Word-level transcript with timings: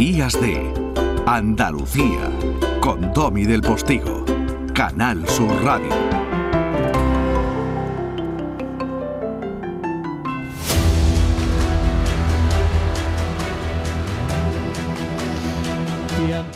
Días 0.00 0.40
de 0.40 0.72
Andalucía 1.26 2.30
con 2.80 3.12
Domi 3.12 3.44
del 3.44 3.60
Postigo, 3.60 4.24
Canal 4.72 5.28
Sur 5.28 5.62
Radio. 5.62 6.10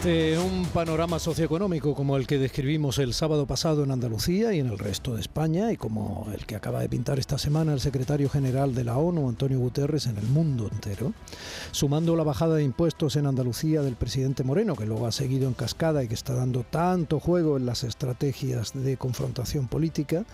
Un 0.04 0.66
panorama 0.74 1.18
socioeconómico 1.18 1.94
como 1.94 2.18
el 2.18 2.26
que 2.26 2.36
describimos 2.36 2.98
el 2.98 3.14
sábado 3.14 3.46
pasado 3.46 3.84
en 3.84 3.90
Andalucía 3.90 4.52
y 4.52 4.58
en 4.58 4.66
el 4.66 4.78
resto 4.78 5.14
de 5.14 5.22
España 5.22 5.72
y 5.72 5.78
como 5.78 6.28
el 6.34 6.44
que 6.44 6.56
acaba 6.56 6.80
de 6.80 6.90
pintar 6.90 7.18
esta 7.18 7.38
semana 7.38 7.72
el 7.72 7.80
secretario 7.80 8.28
general 8.28 8.74
de 8.74 8.84
la 8.84 8.98
ONU, 8.98 9.30
Antonio 9.30 9.58
Guterres, 9.58 10.04
en 10.06 10.18
el 10.18 10.26
mundo 10.26 10.68
entero, 10.70 11.14
sumando 11.70 12.16
la 12.16 12.22
bajada 12.22 12.56
de 12.56 12.64
impuestos 12.64 13.16
en 13.16 13.26
Andalucía 13.26 13.80
del 13.80 13.96
presidente 13.96 14.44
Moreno, 14.44 14.76
que 14.76 14.84
luego 14.84 15.06
ha 15.06 15.12
seguido 15.12 15.48
en 15.48 15.54
cascada 15.54 16.04
y 16.04 16.08
que 16.08 16.14
está 16.14 16.34
dando 16.34 16.64
tanto 16.64 17.18
juego 17.18 17.56
en 17.56 17.64
las 17.64 17.82
estrategias 17.82 18.72
de 18.74 18.98
confrontación 18.98 19.68
política, 19.68 20.26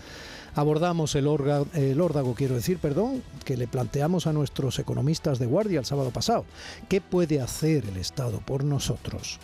abordamos 0.53 1.15
el, 1.15 1.29
el 1.75 2.01
órdago, 2.01 2.35
quiero 2.35 2.55
decir, 2.55 2.77
perdón, 2.77 3.23
que 3.45 3.55
le 3.55 3.69
planteamos 3.69 4.27
a 4.27 4.33
nuestros 4.33 4.79
economistas 4.79 5.39
de 5.39 5.45
guardia 5.45 5.79
el 5.79 5.85
sábado 5.85 6.11
pasado. 6.11 6.43
¿Qué 6.89 6.99
puede 6.99 7.39
hacer 7.39 7.85
el 7.85 7.95
Estado 7.95 8.39
por 8.39 8.65
nosotros? 8.65 9.39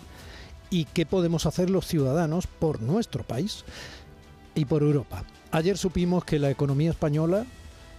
Y 0.70 0.86
qué 0.86 1.06
podemos 1.06 1.46
hacer 1.46 1.70
los 1.70 1.88
ciudadanos 1.88 2.48
por 2.48 2.82
nuestro 2.82 3.24
país 3.24 3.64
y 4.56 4.66
por 4.66 4.84
Europa. 4.84 5.24
Ayer 5.52 5.78
supimos 5.78 6.26
que 6.26 6.40
la 6.40 6.50
economía 6.50 6.90
española 6.90 7.46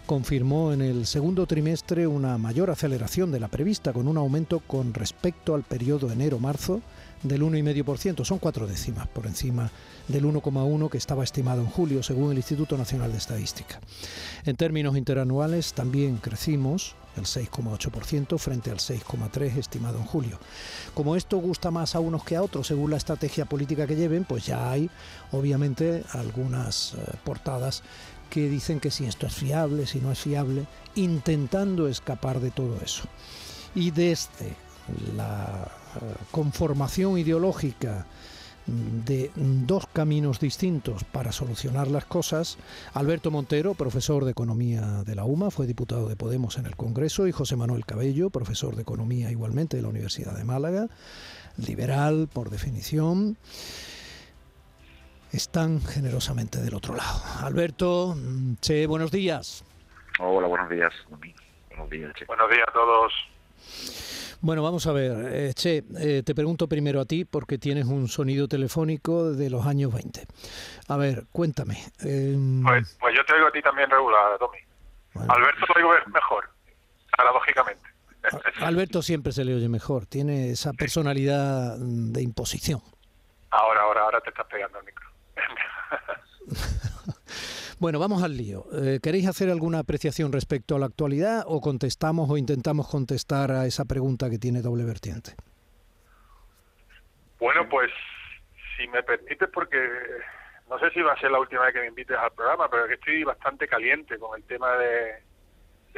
confirmó 0.09 0.73
en 0.73 0.81
el 0.81 1.07
segundo 1.07 1.47
trimestre 1.47 2.07
una 2.07 2.39
mayor 2.39 2.71
aceleración 2.71 3.31
de 3.31 3.41
la 3.41 3.49
prevista, 3.49 3.93
con 3.93 4.09
un 4.09 4.17
aumento 4.17 4.61
con 4.61 4.95
respecto 4.95 5.55
al 5.55 5.65
periodo 5.65 6.11
enero-marzo 6.11 6.81
del 7.23 7.43
1,5%. 7.43 8.25
Son 8.25 8.39
cuatro 8.39 8.67
décimas 8.67 9.07
por 9.09 9.27
encima 9.27 9.71
del 10.09 10.25
1,1 10.25 10.89
que 10.89 10.97
estaba 10.97 11.25
estimado 11.25 11.61
en 11.61 11.69
julio, 11.69 12.03
según 12.03 12.31
el 12.31 12.39
Instituto 12.39 12.79
Nacional 12.79 13.13
de 13.13 13.19
Estadística. 13.19 13.81
En 14.47 14.57
términos 14.57 14.97
interanuales 14.97 15.75
también 15.75 16.17
crecimos 16.17 16.97
el 17.19 17.25
6,8% 17.25 18.39
frente 18.39 18.71
al 18.71 18.79
6,3% 18.79 19.57
estimado 19.59 19.99
en 19.99 20.05
julio. 20.05 20.39
Como 20.95 21.17
esto 21.17 21.39
gusta 21.39 21.71
más 21.71 21.95
a 21.95 22.01
unos 22.01 22.25
que 22.25 22.37
a 22.37 22.43
otros 22.43 22.67
según 22.67 22.91
la 22.91 22.97
estrategia 22.97 23.45
política 23.45 23.87
que 23.87 23.97
lleven, 23.97 24.25
pues 24.25 24.47
ya 24.47 24.71
hay 24.71 24.91
obviamente 25.33 26.05
algunas 26.13 26.95
eh, 26.95 27.17
portadas 27.25 27.83
que 28.31 28.49
dicen 28.49 28.81
que 28.81 28.91
si 28.91 29.07
esto 29.07 29.27
es 29.27 29.35
fiable, 29.35 29.87
si 29.87 30.01
no 30.01 30.13
es 30.13 30.19
fiable, 30.19 30.67
intentando 30.95 31.89
escapar 31.89 32.41
de 32.41 32.51
todo 32.51 32.79
eso. 32.83 33.05
Y 33.75 33.91
desde 33.91 34.55
la 35.17 35.69
eh, 35.97 36.15
conformación 36.31 37.19
ideológica 37.19 38.07
de 38.69 39.31
dos 39.35 39.87
caminos 39.87 40.41
distintos 40.41 41.05
para 41.05 41.33
solucionar 41.33 41.89
las 41.89 42.05
cosas. 42.05 42.59
Alberto 42.95 43.31
Montero, 43.31 43.75
profesor 43.75 44.25
de 44.25 44.33
Economía 44.33 45.03
de 45.05 45.15
la 45.15 45.25
UMA, 45.25 45.51
fue 45.51 45.67
diputado 45.67 46.09
de 46.09 46.17
Podemos 46.17 46.59
en 46.59 46.67
el 46.67 46.77
Congreso, 46.77 47.27
y 47.27 47.33
José 47.33 47.57
Manuel 47.57 47.87
Cabello, 47.87 48.31
profesor 48.31 48.77
de 48.77 48.83
Economía 48.83 49.31
igualmente 49.31 49.77
de 49.77 49.83
la 49.83 49.89
Universidad 49.89 50.37
de 50.37 50.45
Málaga, 50.45 50.89
liberal 51.57 52.29
por 52.33 52.51
definición, 52.51 53.37
están 55.33 55.81
generosamente 55.81 56.61
del 56.61 56.75
otro 56.75 56.95
lado. 56.95 57.21
Alberto, 57.41 58.17
Che, 58.61 58.87
buenos 58.87 59.11
días. 59.11 59.65
Hola, 60.21 60.47
buenos 60.47 60.69
días. 60.69 60.93
Buenos 61.09 61.91
días, 61.91 62.13
Buenos 62.27 62.51
días 62.51 62.69
a 62.69 62.73
todos. 62.73 63.13
Bueno, 64.41 64.63
vamos 64.63 64.87
a 64.87 64.93
ver. 64.93 65.13
Eh, 65.33 65.55
che, 65.55 65.85
eh, 65.99 66.23
te 66.25 66.35
pregunto 66.35 66.69
primero 66.69 67.01
a 67.01 67.05
ti 67.05 67.25
porque 67.25 67.59
tienes 67.59 67.87
un 67.87 68.09
sonido 68.09 68.47
telefónico 68.47 69.33
de 69.33 69.51
los 69.51 69.67
años 69.67 69.93
20. 69.93 70.27
A 70.89 70.97
ver, 70.97 71.25
cuéntame. 71.33 71.83
Em, 72.01 72.63
pues, 72.63 72.97
pues, 73.01 73.15
yo 73.17 73.25
te 73.25 73.33
oigo 73.35 73.49
a 73.49 73.51
ti 73.51 73.61
también 73.63 73.91
regular, 73.91 74.39
Tommy. 74.39 74.59
Alberto 75.29 75.67
lo 75.69 75.75
oigo 75.75 75.91
mejor, 76.13 76.49
paradójicamente. 77.17 77.83
Alberto 78.61 79.03
siempre 79.03 79.33
se 79.33 79.45
le 79.45 79.55
oye 79.55 79.69
mejor, 79.69 80.07
tiene 80.07 80.51
esa 80.51 80.73
personalidad 80.73 81.77
de 81.79 82.23
imposición. 82.23 82.81
Ahora, 83.51 83.83
ahora, 83.83 84.03
ahora 84.03 84.21
te 84.21 84.31
estás 84.31 84.47
pegando 84.47 84.79
el 84.79 84.85
micro. 84.85 85.09
Bueno, 87.81 88.01
vamos 88.01 88.25
al 88.25 88.37
lío. 88.37 88.65
Eh, 88.73 88.99
¿Queréis 89.01 89.29
hacer 89.29 89.51
alguna 89.51 89.79
apreciación 89.79 90.33
respecto 90.33 90.75
a 90.75 90.81
la 90.81 90.87
actualidad 90.87 91.45
o 91.47 91.61
contestamos 91.61 92.29
o 92.29 92.37
intentamos 92.37 92.89
contestar 92.89 93.53
a 93.53 93.67
esa 93.67 93.85
pregunta 93.85 94.29
que 94.29 94.39
tiene 94.39 94.63
doble 94.63 94.85
vertiente? 94.85 95.37
Bueno, 97.39 97.69
pues 97.69 97.93
si 98.77 98.89
me 98.89 99.01
permites, 99.05 99.49
porque 99.51 99.79
no 100.69 100.77
sé 100.81 100.91
si 100.91 101.01
va 101.03 101.13
a 101.13 101.21
ser 101.21 101.31
la 101.31 101.39
última 101.39 101.67
vez 101.67 101.75
que 101.75 101.81
me 101.81 101.87
invites 101.87 102.17
al 102.19 102.33
programa, 102.33 102.69
pero 102.69 102.89
que 102.89 102.95
estoy 102.95 103.23
bastante 103.23 103.69
caliente 103.69 104.19
con 104.19 104.37
el 104.37 104.45
tema 104.45 104.73
de, 104.77 105.23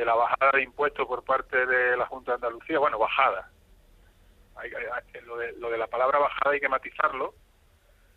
la 0.04 0.14
bajada 0.14 0.52
de 0.52 0.62
impuestos 0.62 1.06
por 1.06 1.24
parte 1.24 1.64
de 1.64 1.96
la 1.96 2.04
Junta 2.06 2.32
de 2.32 2.34
Andalucía. 2.36 2.78
Bueno, 2.78 2.98
bajada. 2.98 3.50
lo, 5.24 5.36
de, 5.38 5.52
lo 5.52 5.70
de 5.70 5.78
la 5.78 5.86
palabra 5.86 6.18
bajada 6.18 6.52
hay 6.52 6.60
que 6.60 6.68
matizarlo, 6.68 7.32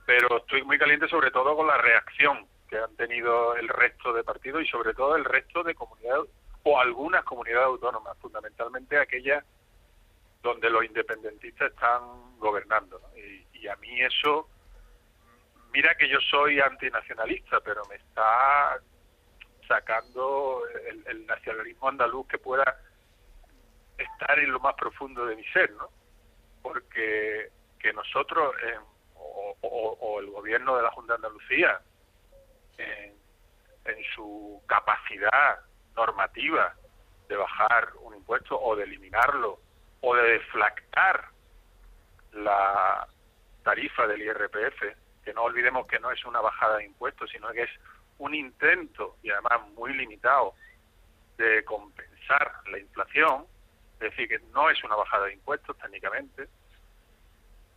pero 0.05 0.39
estoy 0.39 0.63
muy 0.63 0.77
caliente 0.77 1.07
sobre 1.07 1.31
todo 1.31 1.55
con 1.55 1.65
la 1.65 1.77
reacción 1.77 2.45
que 2.73 2.79
han 2.79 2.95
tenido 2.95 3.55
el 3.55 3.67
resto 3.67 4.11
de 4.13 4.23
partidos 4.23 4.63
y 4.63 4.65
sobre 4.65 4.95
todo 4.95 5.15
el 5.15 5.23
resto 5.25 5.61
de 5.61 5.75
comunidades 5.75 6.27
o 6.63 6.79
algunas 6.79 7.23
comunidades 7.23 7.67
autónomas, 7.67 8.17
fundamentalmente 8.17 8.97
aquellas 8.97 9.45
donde 10.41 10.71
los 10.71 10.83
independentistas 10.83 11.71
están 11.71 12.39
gobernando. 12.39 12.99
Y, 13.15 13.67
a 13.67 13.75
mí 13.75 14.01
eso, 14.01 14.49
mira 15.71 15.95
que 15.95 16.09
yo 16.09 16.19
soy 16.19 16.59
antinacionalista, 16.59 17.61
pero 17.61 17.83
me 17.85 17.95
está 17.95 18.81
sacando 19.67 20.63
el, 21.05 21.25
nacionalismo 21.27 21.89
andaluz 21.89 22.27
que 22.27 22.39
pueda 22.39 22.75
estar 23.97 24.39
en 24.39 24.51
lo 24.51 24.59
más 24.59 24.73
profundo 24.73 25.27
de 25.27 25.35
mi 25.35 25.43
ser, 25.45 25.71
¿no? 25.73 25.89
Porque 26.63 27.51
que 27.79 27.93
nosotros, 27.93 28.55
o, 29.15 29.57
o, 29.61 30.19
el 30.19 30.31
gobierno 30.31 30.75
de 30.75 30.83
la 30.83 30.91
Junta 30.91 31.13
de 31.13 31.17
Andalucía, 31.17 31.79
en, 32.77 33.13
su 34.15 34.61
capacidad 34.67 35.59
normativa 35.95 36.73
de 37.27 37.35
bajar 37.35 37.89
un 38.01 38.15
impuesto 38.15 38.59
o 38.59 38.75
de 38.75 38.83
eliminarlo 38.83 39.59
o 40.01 40.15
de 40.15 40.23
deflactar 40.33 41.29
la 42.33 43.07
tarifa 43.63 44.07
del 44.07 44.21
IRPF, 44.21 44.81
que 45.23 45.33
no 45.33 45.43
olvidemos 45.43 45.87
que 45.87 45.99
no 45.99 46.11
es 46.11 46.23
una 46.25 46.41
bajada 46.41 46.77
de 46.77 46.85
impuestos, 46.85 47.29
sino 47.29 47.49
que 47.51 47.63
es 47.63 47.69
un 48.19 48.35
intento, 48.35 49.17
y 49.23 49.31
además 49.31 49.67
muy 49.75 49.93
limitado, 49.93 50.53
de 51.37 51.63
compensar 51.63 52.51
la 52.69 52.79
inflación, 52.79 53.45
es 53.95 53.99
decir, 53.99 54.27
que 54.27 54.39
no 54.53 54.69
es 54.69 54.83
una 54.83 54.95
bajada 54.95 55.25
de 55.25 55.33
impuestos 55.33 55.77
técnicamente, 55.77 56.47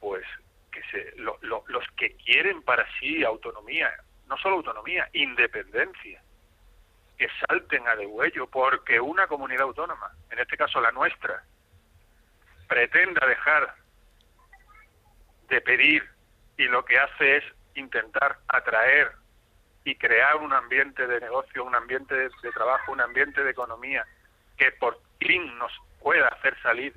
pues 0.01 0.25
que 0.71 0.83
se, 0.91 1.17
los 1.17 1.85
que 1.97 2.17
quieren 2.17 2.63
para 2.63 2.87
sí 2.99 3.25
autonomía 3.25 3.93
no 4.27 4.37
solo 4.39 4.57
autonomía, 4.57 5.09
independencia, 5.13 6.23
que 7.17 7.29
salten 7.49 7.87
a 7.89 7.97
degüello 7.97 8.47
porque 8.49 9.01
una 9.01 9.27
comunidad 9.27 9.63
autónoma, 9.63 10.13
en 10.31 10.39
este 10.39 10.57
caso 10.57 10.81
la 10.81 10.93
nuestra, 10.93 11.43
pretenda 12.69 13.27
dejar 13.27 13.75
de 15.49 15.61
pedir 15.61 16.09
y 16.57 16.65
lo 16.65 16.85
que 16.85 16.99
hace 16.99 17.37
es 17.39 17.45
intentar 17.75 18.39
atraer 18.49 19.13
y 19.85 19.95
crear 19.95 20.37
un 20.37 20.53
ambiente 20.53 21.07
de 21.07 21.21
negocio, 21.21 21.65
un 21.65 21.75
ambiente 21.75 22.15
de, 22.15 22.53
trabajo, 22.53 22.93
un 22.93 23.01
ambiente 23.01 23.45
de 23.45 23.51
economía 23.51 24.05
que 24.57 24.73
por 24.73 25.01
fin 25.19 25.57
nos 25.59 25.73
pueda 26.01 26.29
hacer 26.29 26.61
salir 26.61 26.95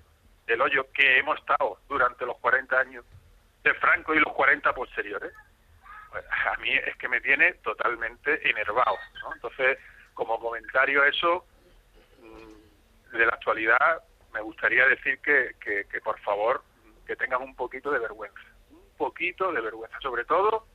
del 0.48 0.62
hoyo 0.62 0.92
que 0.92 1.20
hemos 1.20 1.38
estado 1.40 1.80
durante 1.88 2.26
los 2.26 2.38
40 2.38 2.80
años 2.80 3.06
de 3.64 3.74
Franco 3.76 4.16
y 4.16 4.20
los 4.20 4.34
40 4.34 4.74
posteriores 4.74 5.34
a 6.14 6.58
mí 6.58 6.72
es 6.72 6.96
que 6.98 7.08
me 7.08 7.22
tiene 7.22 7.54
totalmente 7.56 8.50
enervado. 8.50 8.98
¿no? 9.22 9.34
Entonces, 9.34 9.78
como 10.14 10.40
comentario 10.40 11.02
a 11.04 11.08
eso, 11.08 11.46
mm, 12.22 13.18
de 13.18 13.26
la 13.26 13.34
actualidad, 13.34 14.04
me 14.34 14.42
gustaría 14.42 14.86
decir 14.88 15.20
que, 15.20 15.56
que, 15.60 16.02
por 16.02 16.20
favor, 16.20 16.64
que 17.06 17.16
tengan 17.16 17.42
un 17.42 17.56
poquito 17.56 17.92
de 17.92 18.00
vergüenza. 18.00 18.40
Un 18.70 18.98
poquito 18.98 19.52
de 19.52 19.62
vergüenza, 19.62 20.00
sobre 20.02 20.26
todo, 20.26 20.68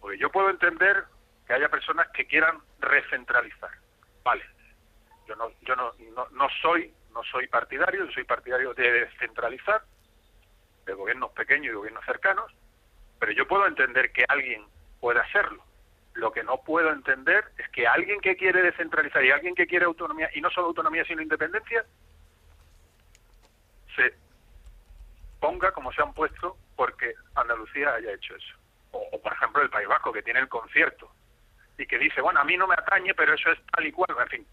porque 0.00 0.18
yo 0.18 0.30
puedo 0.30 0.50
entender 0.50 1.04
que 1.46 1.52
haya 1.52 1.68
personas 1.68 2.08
que 2.10 2.26
quieran 2.26 2.58
recentralizar. 2.80 3.70
Vale, 4.24 4.44
yo 5.26 5.36
no, 5.36 5.50
yo 5.62 5.76
no, 5.76 5.92
no, 6.14 6.28
no 6.30 6.48
soy 6.62 6.94
no 7.12 7.22
soy 7.24 7.46
partidario, 7.46 8.06
yo 8.06 8.12
soy 8.12 8.24
partidario 8.24 8.74
de 8.74 8.90
descentralizar, 8.90 9.82
de 10.86 10.94
gobiernos 10.94 11.30
pequeños 11.32 11.72
y 11.72 11.76
gobiernos 11.76 12.04
cercanos, 12.04 12.52
pero 13.22 13.34
yo 13.34 13.46
puedo 13.46 13.68
entender 13.68 14.10
que 14.10 14.24
alguien 14.26 14.66
pueda 14.98 15.20
hacerlo. 15.20 15.62
Lo 16.14 16.32
que 16.32 16.42
no 16.42 16.60
puedo 16.64 16.90
entender 16.90 17.44
es 17.56 17.68
que 17.68 17.86
alguien 17.86 18.20
que 18.20 18.34
quiere 18.34 18.62
descentralizar 18.62 19.24
y 19.24 19.30
alguien 19.30 19.54
que 19.54 19.68
quiere 19.68 19.84
autonomía, 19.84 20.28
y 20.34 20.40
no 20.40 20.50
solo 20.50 20.66
autonomía 20.66 21.04
sino 21.04 21.22
independencia, 21.22 21.84
se 23.94 24.12
ponga 25.38 25.70
como 25.70 25.92
se 25.92 26.02
han 26.02 26.12
puesto 26.12 26.56
porque 26.74 27.14
Andalucía 27.36 27.94
haya 27.94 28.12
hecho 28.12 28.34
eso. 28.34 28.56
O, 28.90 29.22
por 29.22 29.32
ejemplo 29.32 29.62
el 29.62 29.70
País 29.70 29.86
Vasco, 29.86 30.12
que 30.12 30.24
tiene 30.24 30.40
el 30.40 30.48
concierto 30.48 31.08
y 31.78 31.86
que 31.86 31.98
dice, 31.98 32.20
bueno, 32.20 32.40
a 32.40 32.44
mí 32.44 32.56
no 32.56 32.66
me 32.66 32.74
atañe, 32.74 33.14
pero 33.14 33.34
eso 33.34 33.52
es 33.52 33.60
tal 33.66 33.86
y 33.86 33.92
cual. 33.92 34.16
En 34.18 34.28
fin, 34.30 34.46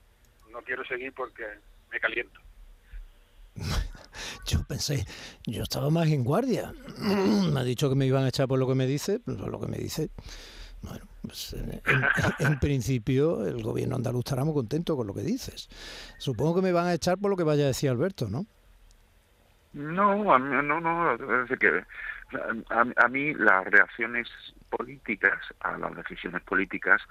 no 0.52 0.62
quiero 0.62 0.86
seguir 0.86 1.12
porque 1.16 1.58
me 1.90 2.00
caliento. 2.00 2.40
Yo 4.50 4.64
pensé, 4.64 5.06
yo 5.46 5.62
estaba 5.62 5.92
más 5.92 6.08
en 6.08 6.24
guardia. 6.24 6.74
me 6.98 7.60
ha 7.60 7.64
dicho 7.64 7.88
que 7.88 7.96
me 7.96 8.08
iban 8.08 8.24
a 8.24 8.30
echar 8.30 8.48
por 8.48 8.58
lo 8.58 8.68
que 8.68 8.74
me 8.74 8.88
dice, 8.88 9.20
por 9.20 9.48
lo 9.48 9.60
que 9.60 9.68
me 9.68 9.78
dice. 9.78 10.10
Bueno, 10.82 11.06
pues 11.22 11.56
en, 12.40 12.60
principio 12.60 13.46
el 13.46 13.62
gobierno 13.62 13.98
andaluz 13.98 14.22
estará 14.22 14.46
muy 14.46 14.54
contento 14.54 14.96
con 14.96 15.06
lo 15.06 15.14
que 15.14 15.22
dices. 15.22 15.70
Supongo 16.18 16.56
que 16.56 16.62
me 16.62 16.72
van 16.72 16.88
a 16.88 16.94
echar 16.94 17.18
por 17.20 17.30
lo 17.30 17.38
que 17.38 17.44
vaya 17.44 17.66
a 17.66 17.68
decir 17.68 17.90
Alberto, 17.90 18.28
¿no? 18.28 18.46
No, 19.74 20.34
a 20.34 20.40
mí, 20.40 20.50
no, 20.64 20.82
no, 20.82 21.14
es 21.14 21.60
que 21.60 21.84
a, 22.70 23.08
mí 23.08 23.34
las 23.36 23.66
reacciones 23.66 24.28
políticas 24.70 25.40
a 25.60 25.78
las 25.78 25.96
decisiones 25.96 26.42
políticas 26.44 27.02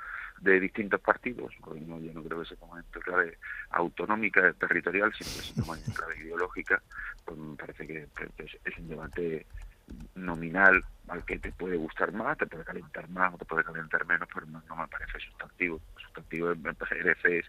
de 0.40 0.60
distintos 0.60 1.00
partidos, 1.00 1.52
no, 1.64 1.98
yo 2.00 2.12
no 2.12 2.22
creo 2.22 2.42
que 2.42 2.48
se 2.48 2.56
ponga 2.56 2.80
en 2.80 3.00
clave 3.02 3.38
autonómica, 3.70 4.52
territorial, 4.54 5.12
sino 5.14 5.30
que 5.30 5.42
se 5.42 5.54
toma 5.54 5.76
en 5.76 5.92
clave 5.92 6.18
ideológica, 6.18 6.82
pues 7.24 7.38
me 7.38 7.56
parece 7.56 7.86
que 7.86 8.06
es 8.64 8.78
un 8.78 8.88
debate 8.88 9.46
nominal 10.14 10.82
al 11.08 11.24
que 11.24 11.38
te 11.38 11.52
puede 11.52 11.76
gustar 11.76 12.12
más, 12.12 12.36
te 12.36 12.46
puede 12.46 12.64
calentar 12.64 13.08
más 13.08 13.34
o 13.34 13.38
te 13.38 13.44
puede 13.44 13.64
calentar 13.64 14.06
menos, 14.06 14.28
pero 14.32 14.46
no, 14.46 14.76
me 14.76 14.88
parece 14.88 15.18
sustantivo. 15.20 15.80
Sustantivo 15.96 16.54
me 16.56 16.74
parece 16.74 17.38
es 17.38 17.46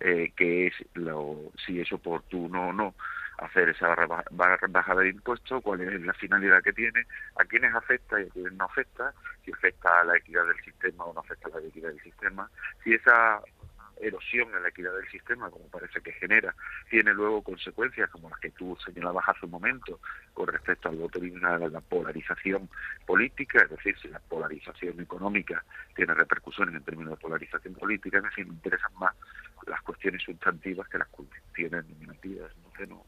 eh, 0.00 0.32
que 0.34 0.68
es 0.68 0.74
lo, 0.94 1.52
si 1.64 1.80
es 1.80 1.92
oportuno 1.92 2.68
o 2.68 2.72
no 2.72 2.94
hacer 3.38 3.68
esa 3.68 3.94
bajada 4.30 5.02
de 5.02 5.08
impuestos, 5.08 5.62
cuál 5.62 5.80
es 5.80 6.00
la 6.02 6.14
finalidad 6.14 6.62
que 6.62 6.72
tiene, 6.72 7.06
a 7.36 7.44
quiénes 7.44 7.74
afecta 7.74 8.20
y 8.20 8.24
a 8.24 8.30
quiénes 8.30 8.52
no 8.54 8.64
afecta, 8.64 9.12
si 9.44 9.52
afecta 9.52 10.00
a 10.00 10.04
la 10.04 10.16
equidad 10.16 10.46
del 10.46 10.60
sistema 10.62 11.04
o 11.04 11.12
no 11.12 11.20
afecta 11.20 11.48
a 11.48 11.60
la 11.60 11.66
equidad 11.66 11.90
del 11.90 12.02
sistema, 12.02 12.48
si 12.82 12.94
esa 12.94 13.40
erosión 14.00 14.48
en 14.54 14.62
la 14.62 14.68
equidad 14.68 14.94
del 14.94 15.08
sistema, 15.08 15.50
como 15.50 15.68
parece 15.68 16.00
que 16.00 16.12
genera, 16.12 16.54
tiene 16.90 17.12
luego 17.14 17.42
consecuencias 17.42 18.10
como 18.10 18.28
las 18.28 18.38
que 18.40 18.50
tú 18.50 18.76
señalabas 18.84 19.28
hace 19.28 19.46
un 19.46 19.52
momento 19.52 20.00
con 20.32 20.48
respecto 20.48 20.88
al 20.88 20.96
voto 20.96 21.20
lineal, 21.20 21.62
a 21.62 21.68
la 21.68 21.80
polarización 21.80 22.68
política, 23.06 23.62
es 23.62 23.70
decir, 23.70 23.96
si 24.00 24.08
la 24.08 24.18
polarización 24.18 25.00
económica 25.00 25.64
tiene 25.94 26.14
repercusiones 26.14 26.74
en 26.74 26.82
términos 26.82 27.12
de 27.12 27.22
polarización 27.22 27.74
política, 27.74 28.18
en 28.18 28.30
fin, 28.32 28.48
me 28.48 28.54
interesan 28.54 28.92
más 28.98 29.14
las 29.66 29.80
cuestiones 29.82 30.22
sustantivas 30.22 30.88
que 30.88 30.98
las 30.98 31.08
cuestiones 31.08 31.86
nominativas. 31.86 32.50
Entonces, 32.56 32.88
no, 32.88 33.04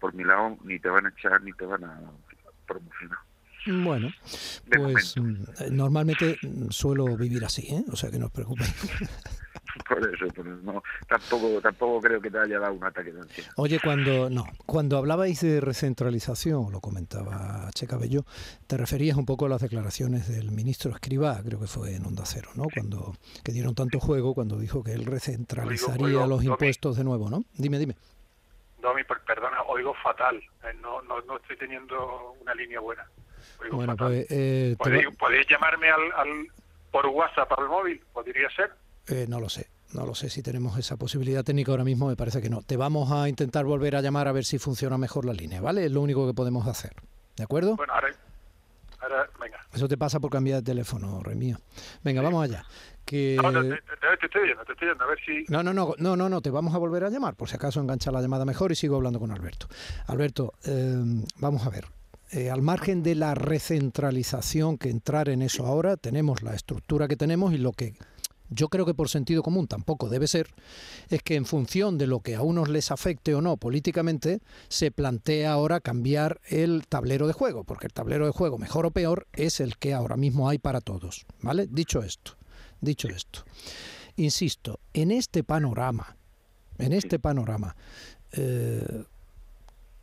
por 0.00 0.14
mi 0.14 0.24
lado, 0.24 0.56
ni 0.64 0.78
te 0.78 0.88
van 0.88 1.06
a 1.06 1.08
echar 1.10 1.42
ni 1.42 1.52
te 1.52 1.64
van 1.64 1.84
a 1.84 2.00
promocionar. 2.66 3.18
Bueno, 3.66 4.10
pues 4.70 5.16
mm, 5.16 5.72
normalmente 5.72 6.38
suelo 6.70 7.16
vivir 7.16 7.44
así, 7.44 7.66
¿eh? 7.68 7.84
o 7.90 7.96
sea 7.96 8.10
que 8.10 8.18
no 8.18 8.26
os 8.26 8.32
preocupéis. 8.32 8.72
por 9.88 9.98
eso, 9.98 10.26
no, 10.62 10.82
tampoco, 11.08 11.60
tampoco 11.60 12.00
creo 12.00 12.20
que 12.20 12.30
te 12.30 12.38
haya 12.38 12.60
dado 12.60 12.74
un 12.74 12.84
ataque 12.84 13.12
de 13.12 13.20
ansiedad. 13.20 13.50
Oye, 13.56 13.80
cuando 13.82 14.30
no, 14.30 14.46
cuando 14.66 14.96
hablabais 14.98 15.40
de 15.40 15.60
recentralización, 15.60 16.70
lo 16.70 16.80
comentaba 16.80 17.68
Che 17.74 17.86
Cabello, 17.86 18.24
te 18.66 18.76
referías 18.76 19.16
un 19.16 19.26
poco 19.26 19.46
a 19.46 19.48
las 19.48 19.62
declaraciones 19.62 20.28
del 20.28 20.52
ministro 20.52 20.92
Escribá, 20.92 21.42
creo 21.44 21.58
que 21.58 21.66
fue 21.66 21.94
en 21.94 22.06
Onda 22.06 22.24
Cero, 22.24 22.50
¿no? 22.54 22.66
Cuando 22.72 23.16
que 23.42 23.52
dieron 23.52 23.74
tanto 23.74 23.98
juego 23.98 24.34
cuando 24.34 24.58
dijo 24.58 24.84
que 24.84 24.92
él 24.92 25.04
recentralizaría 25.04 26.26
los 26.26 26.44
impuestos 26.44 26.96
de 26.96 27.04
nuevo, 27.04 27.30
¿no? 27.30 27.44
Dime, 27.56 27.78
dime. 27.78 27.96
Domi, 28.86 29.02
perdona, 29.02 29.62
oigo 29.66 29.92
fatal, 29.94 30.36
eh, 30.36 30.72
no, 30.80 31.02
no, 31.02 31.20
no 31.22 31.38
estoy 31.38 31.56
teniendo 31.56 32.36
una 32.40 32.54
línea 32.54 32.78
buena. 32.78 33.04
bueno, 33.72 33.96
pues, 33.96 34.26
eh, 34.30 34.76
¿Podéis, 34.78 35.48
llamarme 35.48 35.90
al, 35.90 36.12
al, 36.14 36.46
por 36.92 37.06
WhatsApp 37.08 37.50
al 37.58 37.68
móvil? 37.68 38.00
¿Podría 38.12 38.48
ser? 38.50 38.70
Eh, 39.08 39.26
no 39.28 39.40
lo 39.40 39.48
sé. 39.48 39.66
No 39.92 40.06
lo 40.06 40.14
sé 40.14 40.30
si 40.30 40.40
tenemos 40.40 40.78
esa 40.78 40.96
posibilidad 40.96 41.42
técnica 41.42 41.72
ahora 41.72 41.82
mismo, 41.82 42.06
me 42.06 42.14
parece 42.14 42.40
que 42.40 42.48
no. 42.48 42.62
Te 42.62 42.76
vamos 42.76 43.10
a 43.10 43.28
intentar 43.28 43.64
volver 43.64 43.96
a 43.96 44.02
llamar 44.02 44.28
a 44.28 44.32
ver 44.32 44.44
si 44.44 44.60
funciona 44.60 44.98
mejor 44.98 45.24
la 45.24 45.32
línea, 45.32 45.60
¿vale? 45.60 45.86
Es 45.86 45.90
lo 45.90 46.00
único 46.00 46.24
que 46.24 46.34
podemos 46.34 46.68
hacer. 46.68 46.92
¿De 47.36 47.42
acuerdo? 47.42 47.74
Bueno, 47.74 47.92
ahora, 47.92 48.14
ahora 49.06 49.28
venga. 49.40 49.58
Eso 49.72 49.88
te 49.88 49.96
pasa 49.96 50.20
por 50.20 50.30
cambiar 50.30 50.58
de 50.58 50.64
teléfono, 50.64 51.22
Remía. 51.22 51.58
Venga, 52.02 52.22
vamos 52.22 52.44
allá. 52.44 52.64
Que... 53.04 53.36
No, 53.40 53.52
te, 53.52 53.58
estoy 53.58 54.48
te 54.66 54.72
estoy 54.72 54.88
a 54.88 55.06
ver 55.06 55.18
si... 55.24 55.44
No, 55.48 55.62
no, 55.62 55.72
no, 55.72 55.94
no, 55.98 56.16
no, 56.16 56.28
no, 56.28 56.40
te 56.42 56.50
vamos 56.50 56.74
a 56.74 56.78
volver 56.78 57.04
a 57.04 57.10
llamar, 57.10 57.36
por 57.36 57.48
si 57.48 57.54
acaso 57.54 57.80
engancha 57.80 58.10
la 58.10 58.20
llamada 58.20 58.44
mejor 58.44 58.72
y 58.72 58.74
sigo 58.74 58.96
hablando 58.96 59.20
con 59.20 59.30
Alberto. 59.30 59.68
Alberto, 60.08 60.54
eh, 60.64 61.22
vamos 61.38 61.64
a 61.66 61.70
ver. 61.70 61.84
Eh, 62.32 62.50
al 62.50 62.62
margen 62.62 63.04
de 63.04 63.14
la 63.14 63.36
recentralización 63.36 64.78
que 64.78 64.90
entrar 64.90 65.28
en 65.28 65.42
eso 65.42 65.64
ahora, 65.66 65.96
tenemos 65.96 66.42
la 66.42 66.54
estructura 66.54 67.06
que 67.06 67.16
tenemos 67.16 67.52
y 67.52 67.58
lo 67.58 67.72
que 67.72 67.94
yo 68.50 68.68
creo 68.68 68.86
que 68.86 68.94
por 68.94 69.08
sentido 69.08 69.42
común 69.42 69.66
tampoco 69.66 70.08
debe 70.08 70.28
ser, 70.28 70.48
es 71.08 71.22
que 71.22 71.34
en 71.34 71.46
función 71.46 71.98
de 71.98 72.06
lo 72.06 72.20
que 72.20 72.34
a 72.34 72.42
unos 72.42 72.68
les 72.68 72.90
afecte 72.90 73.34
o 73.34 73.42
no 73.42 73.56
políticamente, 73.56 74.40
se 74.68 74.90
plantea 74.90 75.52
ahora 75.52 75.80
cambiar 75.80 76.40
el 76.48 76.86
tablero 76.88 77.26
de 77.26 77.32
juego, 77.32 77.64
porque 77.64 77.86
el 77.86 77.92
tablero 77.92 78.26
de 78.26 78.32
juego, 78.32 78.58
mejor 78.58 78.86
o 78.86 78.90
peor, 78.90 79.26
es 79.32 79.60
el 79.60 79.76
que 79.76 79.94
ahora 79.94 80.16
mismo 80.16 80.48
hay 80.48 80.58
para 80.58 80.80
todos. 80.80 81.26
¿Vale? 81.40 81.66
Dicho 81.66 82.02
esto, 82.02 82.36
dicho 82.80 83.08
esto, 83.08 83.44
insisto, 84.16 84.80
en 84.92 85.10
este 85.10 85.42
panorama, 85.44 86.16
en 86.78 86.92
este 86.92 87.18
panorama, 87.18 87.76
eh, 88.32 89.04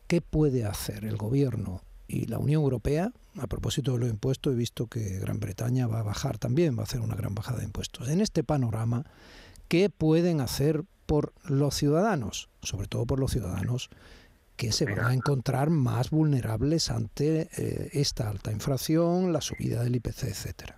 ¿qué 0.07 0.21
puede 0.21 0.65
hacer 0.65 1.05
el 1.05 1.17
gobierno 1.17 1.81
y 2.13 2.27
la 2.27 2.37
Unión 2.37 2.61
Europea, 2.61 3.11
a 3.41 3.47
propósito 3.47 3.93
de 3.93 3.99
los 3.99 4.09
impuestos, 4.09 4.53
he 4.53 4.55
visto 4.55 4.87
que 4.87 5.19
Gran 5.19 5.39
Bretaña 5.39 5.87
va 5.87 5.99
a 5.99 6.03
bajar 6.03 6.37
también, 6.37 6.77
va 6.77 6.81
a 6.81 6.83
hacer 6.83 7.01
una 7.01 7.15
gran 7.15 7.33
bajada 7.33 7.59
de 7.59 7.65
impuestos. 7.65 8.07
En 8.09 8.21
este 8.21 8.43
panorama, 8.43 9.03
¿qué 9.67 9.89
pueden 9.89 10.39
hacer 10.39 10.83
por 11.07 11.33
los 11.49 11.73
ciudadanos? 11.73 12.49
Sobre 12.61 12.87
todo 12.87 13.05
por 13.05 13.19
los 13.19 13.31
ciudadanos 13.31 13.89
que 14.55 14.71
se 14.71 14.85
van 14.85 15.05
a 15.05 15.13
encontrar 15.13 15.71
más 15.71 16.11
vulnerables 16.11 16.91
ante 16.91 17.49
eh, 17.57 17.89
esta 17.93 18.29
alta 18.29 18.51
inflación, 18.51 19.33
la 19.33 19.41
subida 19.41 19.83
del 19.83 19.95
IPC, 19.95 20.25
etcétera. 20.25 20.77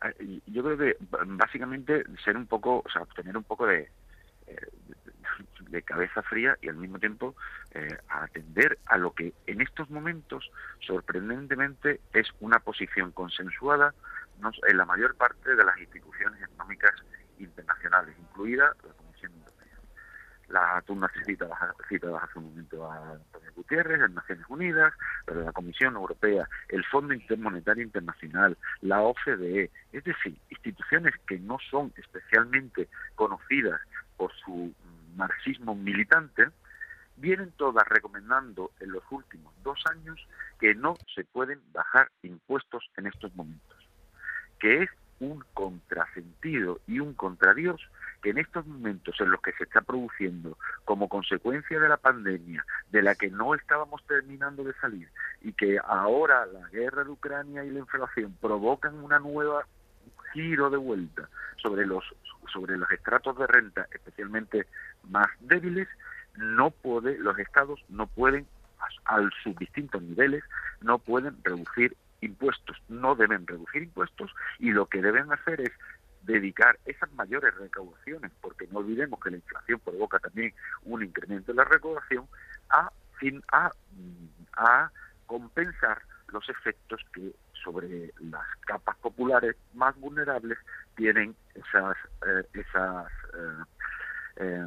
Ah, 0.00 0.10
yo 0.46 0.64
creo 0.64 0.76
que 0.76 0.96
básicamente 1.26 2.02
ser 2.24 2.36
un 2.36 2.46
poco, 2.46 2.82
o 2.84 2.90
sea, 2.92 3.02
obtener 3.02 3.36
un 3.36 3.44
poco 3.44 3.66
de, 3.66 3.88
eh, 4.48 4.56
de 5.70 5.82
cabeza 5.82 6.22
fría 6.22 6.56
y 6.62 6.68
al 6.68 6.76
mismo 6.76 6.98
tiempo 6.98 7.34
eh, 7.72 7.96
atender 8.08 8.78
a 8.86 8.96
lo 8.96 9.12
que 9.12 9.34
en 9.46 9.60
estos 9.60 9.90
momentos 9.90 10.50
sorprendentemente 10.80 12.00
es 12.12 12.28
una 12.40 12.58
posición 12.60 13.12
consensuada 13.12 13.94
en 14.68 14.76
la 14.76 14.84
mayor 14.84 15.14
parte 15.16 15.54
de 15.54 15.64
las 15.64 15.78
instituciones 15.78 16.42
económicas 16.42 16.92
internacionales, 17.38 18.14
incluida 18.18 18.72
la 18.86 18.92
Comisión 18.94 19.32
Europea. 19.32 19.78
La 20.48 20.82
turna 20.82 21.10
citadas, 21.24 21.58
citadas 21.88 22.22
hace 22.22 22.38
un 22.38 22.46
momento 22.46 22.90
a 22.90 23.12
Antonio 23.12 23.52
Gutiérrez, 23.56 24.00
en 24.00 24.14
Naciones 24.14 24.44
Unidas, 24.48 24.92
la 25.26 25.52
Comisión 25.52 25.94
Europea, 25.94 26.48
el 26.68 26.84
Fondo 26.84 27.14
Monetario 27.38 27.82
Internacional, 27.82 28.56
la 28.82 29.02
OCDE, 29.02 29.70
es 29.92 30.04
decir, 30.04 30.36
instituciones 30.50 31.14
que 31.26 31.38
no 31.38 31.58
son 31.70 31.92
especialmente 31.96 32.88
conocidas 33.14 33.80
por 34.16 34.32
su 34.34 34.72
marxismo 35.16 35.74
militante, 35.74 36.48
vienen 37.16 37.52
todas 37.52 37.86
recomendando 37.88 38.70
en 38.80 38.92
los 38.92 39.02
últimos 39.10 39.52
dos 39.62 39.82
años 39.90 40.18
que 40.60 40.74
no 40.74 40.96
se 41.14 41.24
pueden 41.24 41.60
bajar 41.72 42.10
impuestos 42.22 42.84
en 42.96 43.06
estos 43.06 43.34
momentos, 43.34 43.76
que 44.58 44.82
es 44.82 44.90
un 45.18 45.42
contrasentido 45.54 46.80
y 46.86 47.00
un 47.00 47.14
contradios 47.14 47.80
que 48.22 48.30
en 48.30 48.38
estos 48.38 48.66
momentos 48.66 49.14
en 49.20 49.30
los 49.30 49.40
que 49.40 49.52
se 49.52 49.64
está 49.64 49.80
produciendo 49.80 50.58
como 50.84 51.08
consecuencia 51.08 51.80
de 51.80 51.88
la 51.88 51.96
pandemia, 51.96 52.64
de 52.90 53.02
la 53.02 53.14
que 53.14 53.30
no 53.30 53.54
estábamos 53.54 54.04
terminando 54.06 54.64
de 54.64 54.74
salir 54.74 55.08
y 55.40 55.52
que 55.52 55.78
ahora 55.82 56.44
la 56.46 56.68
guerra 56.68 57.04
de 57.04 57.10
Ucrania 57.10 57.64
y 57.64 57.70
la 57.70 57.80
inflación 57.80 58.36
provocan 58.40 58.94
una 58.96 59.18
nueva 59.18 59.66
giro 60.32 60.70
de 60.70 60.76
vuelta 60.76 61.28
sobre 61.62 61.86
los 61.86 62.04
sobre 62.52 62.76
los 62.76 62.90
estratos 62.90 63.38
de 63.38 63.46
renta, 63.46 63.86
especialmente 63.92 64.66
más 65.04 65.26
débiles, 65.40 65.88
no 66.36 66.70
puede, 66.70 67.18
los 67.18 67.38
estados 67.38 67.84
no 67.88 68.06
pueden, 68.06 68.46
a, 69.06 69.18
sus 69.42 69.56
distintos 69.56 70.02
niveles, 70.02 70.44
no 70.80 70.98
pueden 70.98 71.36
reducir 71.42 71.96
impuestos, 72.20 72.76
no 72.88 73.14
deben 73.14 73.46
reducir 73.46 73.84
impuestos 73.84 74.34
y 74.58 74.70
lo 74.70 74.86
que 74.86 75.02
deben 75.02 75.32
hacer 75.32 75.60
es 75.60 75.72
dedicar 76.22 76.78
esas 76.84 77.10
mayores 77.12 77.54
recaudaciones, 77.54 78.32
porque 78.40 78.66
no 78.70 78.80
olvidemos 78.80 79.20
que 79.20 79.30
la 79.30 79.36
inflación 79.36 79.80
provoca 79.80 80.18
también 80.18 80.52
un 80.84 81.02
incremento 81.02 81.52
en 81.52 81.58
la 81.58 81.64
recaudación, 81.64 82.26
a, 82.70 82.90
fin, 83.18 83.42
a, 83.52 83.70
a 84.56 84.90
compensar 85.26 86.02
los 86.32 86.48
efectos 86.48 87.00
que 87.12 87.32
sobre 87.66 88.12
las 88.20 88.46
capas 88.60 88.96
populares 88.98 89.56
más 89.74 89.98
vulnerables 89.98 90.56
tienen 90.94 91.34
esas 91.52 91.96
eh, 92.24 92.46
esas 92.54 93.08
eh, 93.34 93.64
eh, 94.36 94.66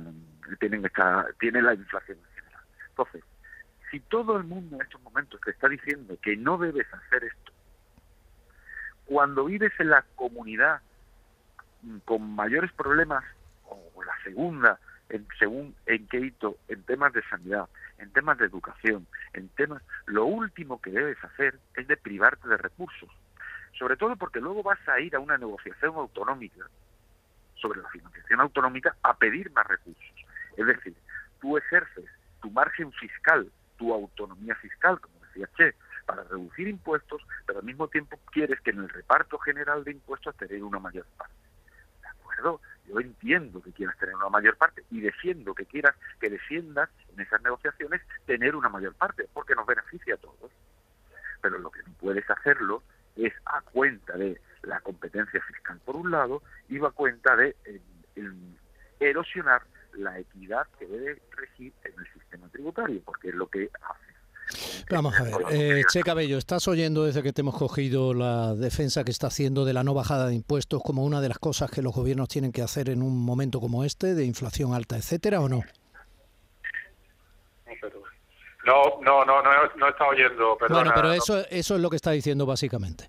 tienen 0.60 0.86
esta 0.86 1.26
tiene 1.40 1.62
la 1.62 1.74
inflación 1.74 2.18
en 2.18 2.36
general. 2.36 2.64
Entonces 2.90 3.24
Si 3.90 4.02
todo 4.02 4.36
el 4.36 4.44
mundo 4.44 4.76
en 4.76 4.82
estos 4.82 5.02
momentos 5.02 5.40
te 5.46 5.52
está 5.52 5.70
diciendo 5.70 6.18
que 6.22 6.36
no 6.36 6.58
debes 6.58 6.94
hacer 6.94 7.24
esto, 7.24 7.54
cuando 9.06 9.46
vives 9.46 9.72
en 9.80 9.90
la 9.90 10.04
comunidad 10.16 10.82
con 12.04 12.36
mayores 12.36 12.72
problemas, 12.74 13.24
o 13.64 14.04
la 14.04 14.14
segunda, 14.24 14.78
en, 15.08 15.26
según 15.40 15.74
en 15.86 16.06
qué 16.08 16.20
hito, 16.20 16.58
en 16.68 16.84
temas 16.84 17.14
de 17.14 17.24
sanidad, 17.30 17.70
en 18.00 18.12
temas 18.12 18.38
de 18.38 18.46
educación, 18.46 19.08
en 19.34 19.50
temas, 19.50 19.82
lo 20.06 20.26
último 20.26 20.82
que 20.82 20.92
debes 20.92 21.22
hacer 21.24 21.60
es 21.76 21.88
de 21.88 21.98
privarte 21.98 22.48
de 22.48 22.58
recursos. 22.58 23.10
Sobre 23.78 23.98
todo 23.98 24.16
porque 24.16 24.42
luego 24.42 24.64
vas 24.64 24.80
a 24.88 25.00
ir 25.00 25.16
a 25.16 25.20
una 25.20 25.38
negociación 25.38 25.96
autonómica 25.96 26.66
sobre 27.56 27.82
la 27.82 27.90
financiación 27.90 28.40
autonómica 28.40 28.96
a 29.04 29.18
pedir 29.18 29.52
más 29.52 29.68
recursos. 29.68 30.26
Es 30.58 30.66
decir, 30.66 30.96
tú 31.40 31.58
ejerces 31.58 32.06
tu 32.42 32.50
margen 32.52 32.92
fiscal, 32.94 33.50
tu 33.78 33.94
autonomía 33.94 34.56
fiscal, 34.56 35.00
como 35.00 35.20
decía 35.26 35.50
Che, 35.58 35.76
para 36.06 36.24
reducir 36.24 36.68
impuestos, 36.68 37.22
pero 37.46 37.60
al 37.60 37.66
mismo 37.66 37.88
tiempo 37.88 38.20
quieres 38.32 38.60
que 38.62 38.72
en 38.72 38.80
el 38.80 38.90
reparto 38.90 39.38
general 39.40 39.84
de 39.84 39.92
impuestos 39.92 40.36
te 40.38 40.48
den 40.48 40.64
una 40.64 40.80
mayor 40.80 41.06
parte. 41.18 41.34
¿De 42.02 42.08
acuerdo? 42.08 42.62
Yo 42.90 43.00
entiendo 43.00 43.62
que 43.62 43.72
quieras 43.72 43.98
tener 43.98 44.16
una 44.16 44.30
mayor 44.30 44.58
parte 44.58 44.84
y 44.90 45.00
defiendo 45.00 45.54
que 45.54 45.66
quieras 45.66 45.96
que 46.20 46.30
defiendas 46.30 46.90
en 47.14 47.20
esas 47.22 47.42
negociaciones 47.44 48.02
tener 48.26 48.56
una 48.56 48.70
mayor 48.70 48.96
parte, 48.96 49.30
porque 49.32 49.54
nos 49.54 49.68
beneficia 49.68 50.16
a 50.16 50.18
todos. 50.18 50.52
Pero 51.42 51.60
lo 51.60 51.70
que 51.70 51.84
no 51.84 51.94
puedes 52.00 52.28
hacerlo 52.30 52.82
es 53.16 53.34
a 53.46 53.62
cuenta 53.62 54.18
de 54.18 54.42
la 54.64 54.80
competencia 54.82 55.42
fiscal 55.42 55.80
por 55.86 55.96
un 55.96 56.10
lado 56.12 56.42
y 56.68 56.84
a 56.84 56.90
cuenta 56.90 57.36
de 57.36 57.56
erosionar 59.00 59.62
la 59.94 60.18
equidad 60.20 60.68
que 60.78 60.88
debe 60.88 61.22
regir 61.32 61.74
en 61.84 61.94
el 62.00 62.14
sistema 62.14 62.50
tributario, 62.50 63.02
porque 63.06 63.30
es 63.30 63.36
lo 63.36 63.48
que 63.48 63.70
hace 63.82 64.09
Vamos 64.90 65.16
a 65.16 65.24
ver, 65.24 65.36
eh, 65.52 65.84
Che 65.92 66.02
Cabello, 66.02 66.38
estás 66.38 66.68
oyendo 66.68 67.06
desde 67.06 67.22
que 67.22 67.34
te 67.34 67.42
hemos 67.42 67.56
cogido 67.56 68.14
la 68.14 68.56
defensa 68.56 69.04
que 69.04 69.12
está 69.12 69.28
haciendo 69.28 69.66
de 69.66 69.74
la 69.74 69.84
no 69.84 69.94
bajada 69.94 70.28
de 70.28 70.34
impuestos 70.34 70.82
como 70.84 71.04
una 71.04 71.22
de 71.22 71.30
las 71.30 71.38
cosas 71.38 71.70
que 71.70 71.82
los 71.82 71.94
gobiernos 71.94 72.28
tienen 72.30 72.52
que 72.52 72.62
hacer 72.62 72.90
en 72.90 73.04
un 73.04 73.24
momento 73.24 73.60
como 73.60 73.84
este, 73.84 74.16
de 74.16 74.26
inflación 74.26 74.74
alta, 74.74 74.98
etcétera, 74.98 75.42
o 75.42 75.50
no? 75.50 75.62
No, 78.66 79.00
no, 79.02 79.26
no, 79.26 79.42
no, 79.42 79.88
estado 79.88 80.10
oyendo. 80.12 80.58
bueno, 80.70 80.92
pero 80.94 81.14
eso, 81.14 81.40
eso 81.50 81.76
es 81.76 81.82
lo 81.82 81.90
que 81.90 81.96
está 81.96 82.12
diciendo 82.12 82.46
básicamente. 82.46 83.06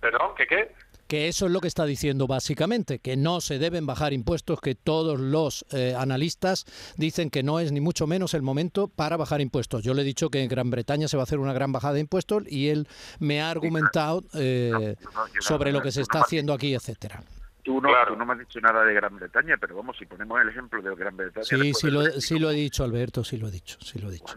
¿Perdón? 0.00 0.34
¿Qué 0.36 0.46
qué? 0.46 0.72
Que 1.10 1.26
eso 1.26 1.46
es 1.46 1.52
lo 1.52 1.58
que 1.60 1.66
está 1.66 1.86
diciendo 1.86 2.28
básicamente, 2.28 3.00
que 3.00 3.16
no 3.16 3.40
se 3.40 3.58
deben 3.58 3.84
bajar 3.84 4.12
impuestos, 4.12 4.60
que 4.60 4.76
todos 4.76 5.18
los 5.18 5.66
eh, 5.72 5.92
analistas 5.98 6.66
dicen 6.96 7.30
que 7.30 7.42
no 7.42 7.58
es 7.58 7.72
ni 7.72 7.80
mucho 7.80 8.06
menos 8.06 8.32
el 8.32 8.42
momento 8.42 8.86
para 8.86 9.16
bajar 9.16 9.40
impuestos. 9.40 9.82
Yo 9.82 9.92
le 9.92 10.02
he 10.02 10.04
dicho 10.04 10.30
que 10.30 10.40
en 10.40 10.48
Gran 10.48 10.70
Bretaña 10.70 11.08
se 11.08 11.16
va 11.16 11.24
a 11.24 11.24
hacer 11.24 11.40
una 11.40 11.52
gran 11.52 11.72
bajada 11.72 11.94
de 11.94 12.00
impuestos 12.00 12.44
y 12.46 12.68
él 12.68 12.86
me 13.18 13.42
ha 13.42 13.50
argumentado 13.50 14.22
eh, 14.34 14.94
sobre 15.40 15.72
lo 15.72 15.82
que 15.82 15.90
se 15.90 16.02
está 16.02 16.20
haciendo 16.20 16.52
aquí, 16.52 16.74
etcétera. 16.74 17.24
Tú 17.64 17.80
no, 17.80 17.90
no 18.14 18.24
me 18.24 18.34
has 18.34 18.38
dicho 18.38 18.60
nada 18.60 18.84
de 18.84 18.94
Gran 18.94 19.16
Bretaña, 19.16 19.56
pero 19.60 19.74
vamos, 19.74 19.96
si 19.98 20.06
ponemos 20.06 20.40
el 20.40 20.48
ejemplo 20.48 20.80
de 20.80 20.94
Gran 20.94 21.16
Bretaña... 21.16 21.44
Sí, 21.44 21.74
sí 21.74 21.90
lo, 21.90 22.04
sí 22.20 22.38
lo 22.38 22.52
he 22.52 22.54
dicho, 22.54 22.84
Alberto, 22.84 23.24
sí 23.24 23.36
lo 23.36 23.48
he 23.48 23.50
dicho, 23.50 23.78
sí 23.80 23.98
lo 23.98 24.10
he 24.10 24.12
dicho. 24.12 24.36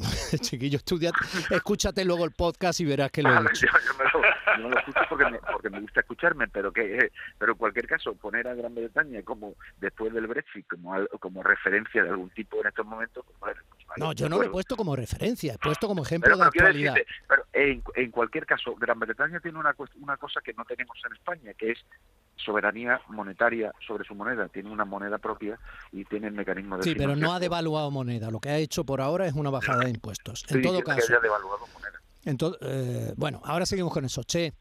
Chiquillo, 0.40 0.78
estudia, 0.78 1.12
escúchate 1.50 2.04
luego 2.04 2.24
el 2.24 2.32
podcast 2.32 2.80
y 2.80 2.84
verás 2.84 3.10
que 3.10 3.22
lo 3.22 3.32
he 3.32 3.42
dicho. 3.42 3.66
Yo, 4.56 4.62
no 4.62 4.68
lo 4.70 4.78
escucho 4.78 5.00
porque 5.08 5.24
me, 5.30 5.38
porque 5.38 5.70
me 5.70 5.80
gusta 5.80 6.00
escucharme, 6.00 6.48
pero 6.48 6.72
que 6.72 7.10
pero 7.38 7.52
en 7.52 7.58
cualquier 7.58 7.86
caso, 7.86 8.14
poner 8.14 8.48
a 8.48 8.54
Gran 8.54 8.74
Bretaña 8.74 9.22
como 9.22 9.54
después 9.80 10.12
del 10.12 10.26
Brexit 10.26 10.66
como, 10.66 10.94
como 11.20 11.42
referencia 11.42 12.02
de 12.02 12.10
algún 12.10 12.30
tipo 12.30 12.60
en 12.60 12.68
estos 12.68 12.86
momentos. 12.86 13.24
Pues 13.38 13.56
no, 13.96 14.12
yo 14.12 14.28
no 14.28 14.38
lo 14.38 14.44
he 14.44 14.50
puesto 14.50 14.76
como 14.76 14.94
referencia, 14.96 15.54
he 15.54 15.58
puesto 15.58 15.88
como 15.88 16.02
ejemplo 16.02 16.36
de 16.36 16.44
actualidad. 16.44 16.94
pero 17.28 17.44
en, 17.52 17.82
en, 17.94 18.10
cualquier 18.10 18.46
caso, 18.46 18.74
Gran 18.76 18.98
Bretaña 18.98 19.40
tiene 19.40 19.58
una, 19.58 19.74
una 20.00 20.16
cosa 20.16 20.40
que 20.40 20.52
no 20.54 20.64
tenemos 20.64 20.96
en 21.04 21.12
España, 21.12 21.52
que 21.54 21.72
es 21.72 21.78
soberanía 22.36 23.00
monetaria 23.08 23.72
sobre 23.86 24.04
su 24.04 24.14
moneda, 24.14 24.48
tiene 24.48 24.70
una 24.70 24.84
moneda 24.84 25.18
propia 25.18 25.58
y 25.92 26.04
tiene 26.04 26.28
el 26.28 26.34
mecanismo 26.34 26.76
de 26.76 26.82
Sí, 26.82 26.94
pero 26.94 27.16
no 27.16 27.32
ha 27.32 27.40
devaluado 27.40 27.90
moneda, 27.90 28.30
lo 28.30 28.40
que 28.40 28.48
ha 28.48 28.56
hecho 28.56 28.84
por 28.84 29.00
ahora 29.00 29.26
es 29.26 29.34
una 29.34 29.50
bajada 29.50 29.84
de 29.84 29.90
impuestos. 29.90 30.44
en 30.50 30.62
todo 30.62 30.82
caso. 30.82 31.06
Que 31.06 31.12
haya 31.12 31.20
devaluado 31.20 31.66
moneda. 31.68 32.00
Eh, 32.60 33.12
bueno, 33.16 33.40
ahora 33.44 33.66
seguimos 33.66 33.92
con 33.92 34.04
eso, 34.04 34.22
Che. 34.22 34.52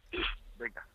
Venga. 0.58 0.86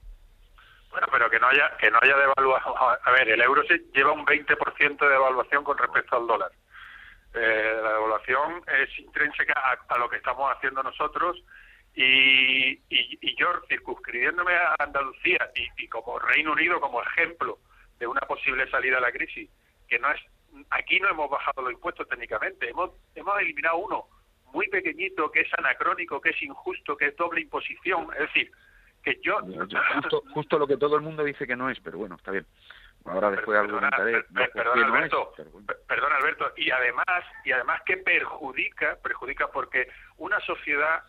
Bueno, 0.91 1.07
pero 1.11 1.31
que 1.31 1.39
no 1.39 1.49
haya 1.49 1.77
que 1.79 1.91
no 1.91 1.99
haya 2.01 2.17
devaluado. 2.17 2.75
A 2.79 3.11
ver, 3.11 3.29
el 3.29 3.41
euro 3.41 3.63
se 3.67 3.79
lleva 3.95 4.13
un 4.13 4.25
20% 4.25 4.99
de 4.99 5.09
devaluación 5.09 5.65
con 5.65 5.77
respecto 5.77 6.17
al 6.17 6.27
dólar. 6.27 6.53
Eh, 7.35 7.64
es 8.29 8.99
intrínseca 8.99 9.55
a, 9.89 9.99
lo 9.99 10.09
que 10.09 10.17
estamos 10.17 10.51
haciendo 10.55 10.83
nosotros 10.83 11.43
y, 11.95 12.73
y, 12.89 13.37
yo, 13.37 13.49
circunscribiéndome 13.69 14.53
a 14.53 14.75
Andalucía 14.79 15.51
y, 15.77 15.89
como 15.89 16.19
Reino 16.19 16.53
Unido 16.53 16.81
como 16.81 17.03
ejemplo 17.03 17.59
de 17.99 18.07
una 18.07 18.23
posible 18.23 18.69
salida 18.71 18.99
a 18.99 19.01
la 19.01 19.13
crisis, 19.13 19.49
que 19.89 19.99
no 19.99 20.11
es 20.11 20.21
aquí 20.71 21.01
no 21.01 21.09
hemos 21.09 21.31
bajado 21.31 21.63
los 21.63 21.73
impuestos 21.73 22.09
técnicamente, 22.09 22.71
hemos, 22.71 22.91
hemos 23.15 23.41
eliminado 23.41 23.77
uno 23.79 24.05
muy 24.53 24.69
pequeñito 24.69 25.31
que 25.31 25.41
es 25.41 25.49
anacrónico, 25.59 26.21
que 26.21 26.31
es 26.31 26.43
injusto, 26.43 26.97
que 26.97 27.07
es 27.07 27.17
doble 27.17 27.41
imposición, 27.41 28.09
es 28.15 28.21
decir, 28.21 28.51
que 29.03 29.19
yo... 29.23 29.39
Justo 30.33 30.59
lo 30.59 30.67
que 30.67 30.77
todo 30.77 30.97
el 30.97 31.03
mundo 31.03 31.25
dice 31.25 31.47
que 31.47 31.57
no 31.57 31.69
es, 31.71 31.79
pero 31.81 31.99
bueno, 31.99 32.15
está 32.15 32.31
bien. 32.31 32.47
Ahora 33.05 33.31
después 33.31 33.59
argumentaré. 33.59 34.23
Perdón, 34.53 34.85
Alberto, 34.85 35.35
perdón, 35.87 36.13
Alberto, 36.13 36.53
y 36.57 36.71
además, 36.71 37.25
y 37.45 37.53
además 37.53 37.83
que 37.85 37.99
perjudica, 37.99 38.97
perjudica 39.03 39.49
porque 39.49 39.89
una 40.17 40.41
sociedad 40.41 41.05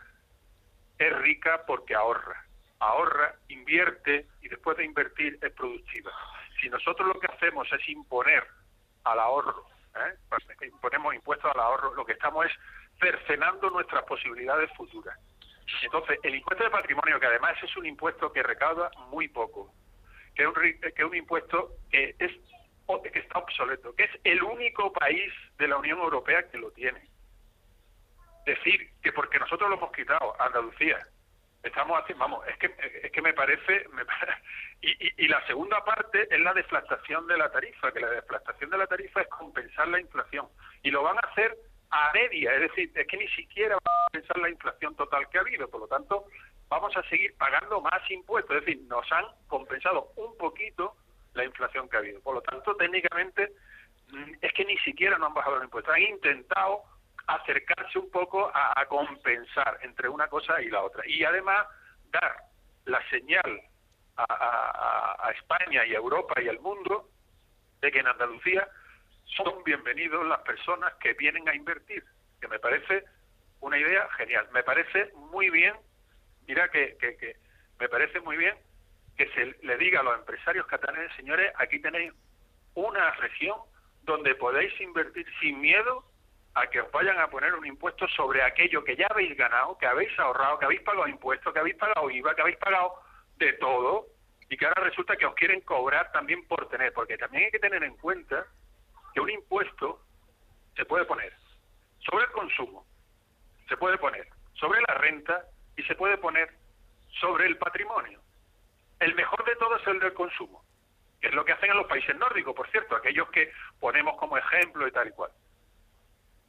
es 0.97 1.17
rica 1.19 1.63
porque 1.65 1.95
ahorra. 1.95 2.45
Ahorra, 2.79 3.35
invierte 3.47 4.27
y 4.41 4.49
después 4.49 4.77
de 4.77 4.83
invertir 4.83 5.39
es 5.41 5.51
productiva. 5.53 6.11
Si 6.59 6.69
nosotros 6.69 7.07
lo 7.07 7.19
que 7.19 7.27
hacemos 7.27 7.71
es 7.71 7.87
imponer 7.87 8.45
al 9.05 9.19
ahorro, 9.19 9.65
¿eh? 9.95 10.15
Pues 10.29 10.43
imponemos 10.63 11.15
impuestos 11.15 11.49
al 11.53 11.59
ahorro, 11.59 11.93
lo 11.93 12.05
que 12.05 12.13
estamos 12.13 12.45
es 12.45 12.51
cercenando 12.99 13.69
nuestras 13.69 14.03
posibilidades 14.03 14.69
futuras. 14.75 15.17
Entonces, 15.81 16.19
el 16.23 16.35
impuesto 16.35 16.63
de 16.63 16.69
patrimonio, 16.69 17.19
que 17.19 17.25
además 17.25 17.55
es 17.63 17.75
un 17.77 17.85
impuesto 17.85 18.31
que 18.31 18.43
recauda 18.43 18.91
muy 19.09 19.27
poco, 19.27 19.73
que 20.35 20.47
un, 20.47 20.53
que 20.95 21.05
un 21.05 21.15
impuesto 21.15 21.77
que, 21.89 22.15
es, 22.19 22.31
que 23.11 23.19
está 23.19 23.39
obsoleto, 23.39 23.95
que 23.95 24.03
es 24.03 24.11
el 24.23 24.43
único 24.43 24.91
país 24.93 25.31
de 25.57 25.67
la 25.67 25.77
Unión 25.77 25.99
Europea 25.99 26.47
que 26.49 26.57
lo 26.57 26.71
tiene. 26.71 27.01
Decir 28.45 28.91
que 29.01 29.11
porque 29.11 29.39
nosotros 29.39 29.69
lo 29.69 29.77
hemos 29.77 29.91
quitado, 29.91 30.39
Andalucía, 30.39 30.99
estamos 31.63 31.99
haciendo, 31.99 32.23
vamos, 32.23 32.47
es 32.47 32.57
que, 32.57 32.75
es 33.03 33.11
que 33.11 33.21
me 33.21 33.33
parece, 33.33 33.87
y, 34.81 35.23
y, 35.23 35.27
la 35.27 35.45
segunda 35.47 35.83
parte 35.83 36.27
es 36.29 36.39
la 36.39 36.53
deflactación 36.53 37.25
de 37.27 37.37
la 37.37 37.51
tarifa, 37.51 37.91
que 37.91 37.99
la 37.99 38.11
deflactación 38.11 38.69
de 38.69 38.77
la 38.77 38.87
tarifa 38.87 39.21
es 39.21 39.27
compensar 39.29 39.87
la 39.87 39.99
inflación, 39.99 40.47
y 40.83 40.91
lo 40.91 41.01
van 41.01 41.17
a 41.17 41.27
hacer 41.27 41.57
a 41.89 42.11
media, 42.13 42.53
es 42.53 42.61
decir, 42.61 42.91
es 42.93 43.07
que 43.07 43.17
ni 43.17 43.27
siquiera 43.29 43.75
van 43.75 43.81
a 43.83 44.05
compensar 44.11 44.37
la 44.37 44.49
inflación 44.49 44.95
total 44.95 45.27
que 45.29 45.37
ha 45.37 45.41
habido, 45.41 45.67
por 45.69 45.81
lo 45.81 45.87
tanto, 45.87 46.25
vamos 46.69 46.95
a 46.97 47.03
seguir 47.09 47.35
pagando 47.37 47.81
más 47.81 48.09
impuestos, 48.09 48.57
es 48.57 48.65
decir, 48.65 48.83
nos 48.87 49.09
han 49.11 49.25
compensado 49.47 50.11
un 50.15 50.37
poquito 50.37 50.95
la 51.33 51.43
inflación 51.43 51.89
que 51.89 51.97
ha 51.97 51.99
habido, 51.99 52.21
por 52.21 52.35
lo 52.35 52.41
tanto, 52.41 52.75
técnicamente, 52.75 53.53
mm, 54.11 54.33
es 54.41 54.53
que 54.53 54.65
ni 54.65 54.77
siquiera 54.79 55.17
nos 55.17 55.29
han 55.29 55.33
bajado 55.33 55.55
los 55.57 55.65
impuestos, 55.65 55.93
han 55.93 56.01
intentado 56.01 56.83
acercarse 57.27 57.99
un 57.99 58.09
poco 58.11 58.51
a, 58.53 58.85
compensar 58.87 59.79
entre 59.81 60.07
una 60.09 60.27
cosa 60.27 60.61
y 60.61 60.69
la 60.69 60.83
otra. 60.83 61.03
Y 61.07 61.23
además 61.23 61.65
dar 62.11 62.35
la 62.85 63.01
señal 63.09 63.61
a, 64.15 65.31
España 65.35 65.85
y 65.85 65.93
a 65.93 65.97
Europa 65.97 66.39
y 66.41 66.47
al 66.47 66.59
mundo 66.59 67.09
de 67.81 67.91
que 67.91 67.99
en 67.99 68.07
Andalucía 68.07 68.67
son 69.25 69.63
bienvenidos 69.63 70.25
las 70.27 70.39
personas 70.41 70.93
que 70.95 71.13
vienen 71.13 71.49
a 71.49 71.55
invertir, 71.55 72.03
que 72.39 72.47
me 72.47 72.59
parece 72.59 73.03
una 73.59 73.77
idea 73.77 74.07
genial. 74.17 74.47
Me 74.53 74.63
parece 74.63 75.11
muy 75.15 75.49
bien, 75.49 75.73
mira 76.47 76.69
que, 76.69 76.97
que, 76.97 77.17
que 77.17 77.35
me 77.79 77.89
parece 77.89 78.19
muy 78.19 78.37
bien 78.37 78.55
que 79.17 79.27
se 79.29 79.45
le 79.65 79.77
diga 79.77 80.01
a 80.01 80.03
los 80.03 80.19
empresarios 80.19 80.65
catalanes, 80.67 81.11
señores, 81.15 81.51
aquí 81.57 81.79
tenéis 81.79 82.11
una 82.73 83.11
región 83.11 83.57
donde 84.03 84.35
podéis 84.35 84.79
invertir 84.81 85.25
sin 85.39 85.61
miedo 85.61 86.03
a 86.53 86.67
que 86.67 86.81
os 86.81 86.91
vayan 86.91 87.19
a 87.19 87.29
poner 87.29 87.53
un 87.53 87.65
impuesto 87.65 88.07
sobre 88.09 88.41
aquello 88.41 88.83
que 88.83 88.95
ya 88.95 89.07
habéis 89.09 89.35
ganado, 89.35 89.77
que 89.77 89.85
habéis 89.85 90.17
ahorrado, 90.19 90.59
que 90.59 90.65
habéis 90.65 90.81
pagado 90.81 91.07
impuestos, 91.07 91.53
que 91.53 91.59
habéis 91.59 91.75
pagado 91.75 92.09
IVA, 92.09 92.35
que 92.35 92.41
habéis 92.41 92.57
pagado 92.57 92.93
de 93.37 93.53
todo, 93.53 94.07
y 94.49 94.57
que 94.57 94.65
ahora 94.65 94.83
resulta 94.83 95.17
que 95.17 95.25
os 95.25 95.35
quieren 95.35 95.61
cobrar 95.61 96.11
también 96.11 96.47
por 96.47 96.69
tener, 96.69 96.93
porque 96.93 97.17
también 97.17 97.45
hay 97.45 97.51
que 97.51 97.59
tener 97.59 97.83
en 97.83 97.97
cuenta 97.97 98.45
que 99.13 99.19
un 99.19 99.29
impuesto 99.29 100.01
se 100.75 100.85
puede 100.85 101.05
poner 101.05 101.33
sobre 101.99 102.25
el 102.25 102.31
consumo, 102.31 102.85
se 103.67 103.75
puede 103.77 103.97
poner 103.97 104.27
sobre 104.53 104.79
la 104.87 104.93
renta 104.95 105.45
y 105.77 105.83
se 105.83 105.95
puede 105.95 106.17
poner 106.17 106.49
sobre 107.19 107.47
el 107.47 107.57
patrimonio. 107.57 108.19
El 108.99 109.15
mejor 109.15 109.43
de 109.45 109.55
todo 109.55 109.77
es 109.77 109.87
el 109.87 109.99
del 109.99 110.13
consumo, 110.13 110.63
que 111.21 111.27
es 111.27 111.33
lo 111.33 111.43
que 111.45 111.51
hacen 111.51 111.71
en 111.71 111.77
los 111.77 111.87
países 111.87 112.15
nórdicos, 112.15 112.55
por 112.55 112.69
cierto, 112.69 112.95
aquellos 112.95 113.29
que 113.29 113.51
ponemos 113.79 114.17
como 114.17 114.37
ejemplo 114.37 114.87
y 114.87 114.91
tal 114.91 115.07
y 115.07 115.11
cual 115.11 115.31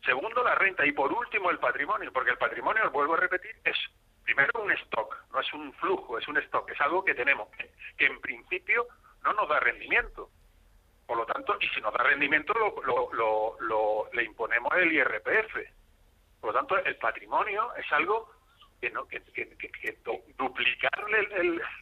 Segundo, 0.06 0.45
la 0.45 0.54
renta. 0.54 0.87
Y 0.87 0.92
por 0.92 1.12
último, 1.12 1.50
el 1.50 1.59
patrimonio, 1.59 2.12
porque 2.12 2.30
el 2.30 2.38
patrimonio, 2.38 2.88
vuelvo 2.92 3.14
a 3.14 3.18
repetir, 3.18 3.56
es 3.64 3.76
primero 4.23 4.62
un 4.62 4.71
stock, 4.73 5.16
no 5.33 5.40
es 5.40 5.52
un 5.52 5.73
flujo, 5.75 6.16
es 6.16 6.26
un 6.28 6.37
stock, 6.38 6.71
es 6.71 6.80
algo 6.80 7.04
que 7.04 7.14
tenemos, 7.14 7.49
que, 7.97 8.06
en 8.06 8.21
principio 8.21 8.87
no 9.25 9.33
nos 9.33 9.49
da 9.49 9.59
rendimiento. 9.59 10.30
Por 11.06 11.16
lo 11.16 11.26
tanto, 11.26 11.56
y 11.61 11.66
si 11.68 11.80
nos 11.80 11.92
da 11.92 12.04
rendimiento, 12.04 12.52
lo, 12.54 14.09
le 14.12 14.25
imponemos 14.25 14.73
el 14.76 14.92
IRPF. 14.92 15.56
Por 16.40 16.52
lo 16.52 16.59
tanto, 16.59 16.78
el 16.78 16.97
patrimonio 16.97 17.75
es 17.75 17.90
algo 17.92 18.30
que, 18.80 18.90
no, 18.90 19.06
que, 19.06 19.23
duplicarle 20.38 21.28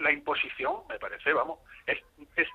la 0.00 0.12
imposición, 0.12 0.86
me 0.88 0.98
parece, 0.98 1.32
vamos, 1.32 1.58
es, 1.86 1.98
es 2.36 2.48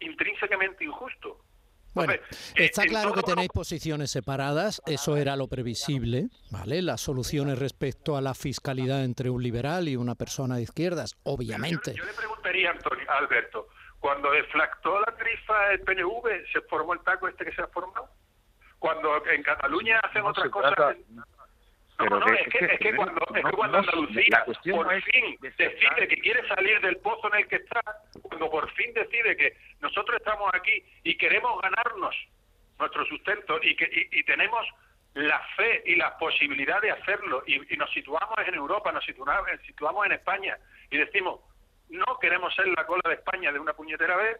intrínsecamente 0.00 0.84
injusto. 0.84 1.44
Bueno, 1.92 2.12
está 2.54 2.84
claro 2.84 3.12
que 3.12 3.22
tenéis 3.22 3.48
posiciones 3.48 4.12
separadas, 4.12 4.80
eso 4.86 5.16
era 5.16 5.34
lo 5.34 5.48
previsible, 5.48 6.28
¿vale? 6.50 6.82
Las 6.82 7.00
soluciones 7.00 7.58
respecto 7.58 8.16
a 8.16 8.20
la 8.20 8.34
fiscalidad 8.34 9.02
entre 9.02 9.28
un 9.28 9.42
liberal 9.42 9.88
y 9.88 9.96
una 9.96 10.14
persona 10.14 10.56
de 10.56 10.62
izquierdas, 10.62 11.16
obviamente. 11.24 11.94
Yo, 11.94 12.04
le 12.04 12.12
preguntaría 12.12 12.70
a 12.70 13.18
Alberto, 13.18 13.68
cuando 13.98 14.30
deflactó 14.30 15.00
la 15.00 15.16
tarifa 15.16 15.72
el 15.72 15.80
PNV, 15.80 16.52
¿se 16.52 16.60
formó 16.62 16.94
el 16.94 17.00
taco 17.00 17.26
este 17.26 17.44
que 17.44 17.52
se 17.52 17.62
ha 17.62 17.66
formado? 17.66 18.08
Cuando 18.78 19.26
en 19.26 19.42
Cataluña 19.42 19.98
hacen 20.00 20.22
otras 20.22 20.48
cosas... 20.48 20.96
No, 22.08 22.18
no, 22.18 22.26
es, 22.32 22.48
que, 22.48 22.64
es, 22.64 22.78
que, 22.78 22.96
cuando, 22.96 23.20
es 23.34 23.44
que 23.44 23.52
cuando 23.52 23.78
Andalucía 23.78 24.44
por 24.44 25.02
fin 25.02 25.36
decide 25.40 26.08
que 26.08 26.16
quiere 26.16 26.46
salir 26.48 26.80
del 26.80 26.96
pozo 26.98 27.28
en 27.32 27.40
el 27.40 27.48
que 27.48 27.56
está, 27.56 27.80
cuando 28.22 28.50
por 28.50 28.70
fin 28.72 28.92
decide 28.94 29.36
que 29.36 29.56
nosotros 29.80 30.16
estamos 30.18 30.50
aquí 30.54 30.82
y 31.04 31.16
queremos 31.18 31.60
ganarnos 31.60 32.16
nuestro 32.78 33.04
sustento 33.04 33.58
y 33.62 33.76
que 33.76 34.08
y, 34.10 34.22
tenemos 34.24 34.66
la 35.14 35.40
fe 35.56 35.82
y 35.84 35.96
la 35.96 36.16
posibilidad 36.16 36.80
de 36.80 36.92
hacerlo 36.92 37.42
y, 37.46 37.58
nos 37.76 37.90
situamos 37.92 38.38
en 38.46 38.54
Europa, 38.54 38.92
nos 38.92 39.04
situamos, 39.04 39.50
situamos 39.66 40.06
en 40.06 40.12
España 40.12 40.56
y 40.90 40.96
decimos 40.96 41.40
no 41.90 42.18
queremos 42.18 42.54
ser 42.54 42.68
la 42.68 42.86
cola 42.86 43.02
de 43.04 43.14
España 43.14 43.52
de 43.52 43.58
una 43.58 43.74
puñetera 43.74 44.16
vez, 44.16 44.38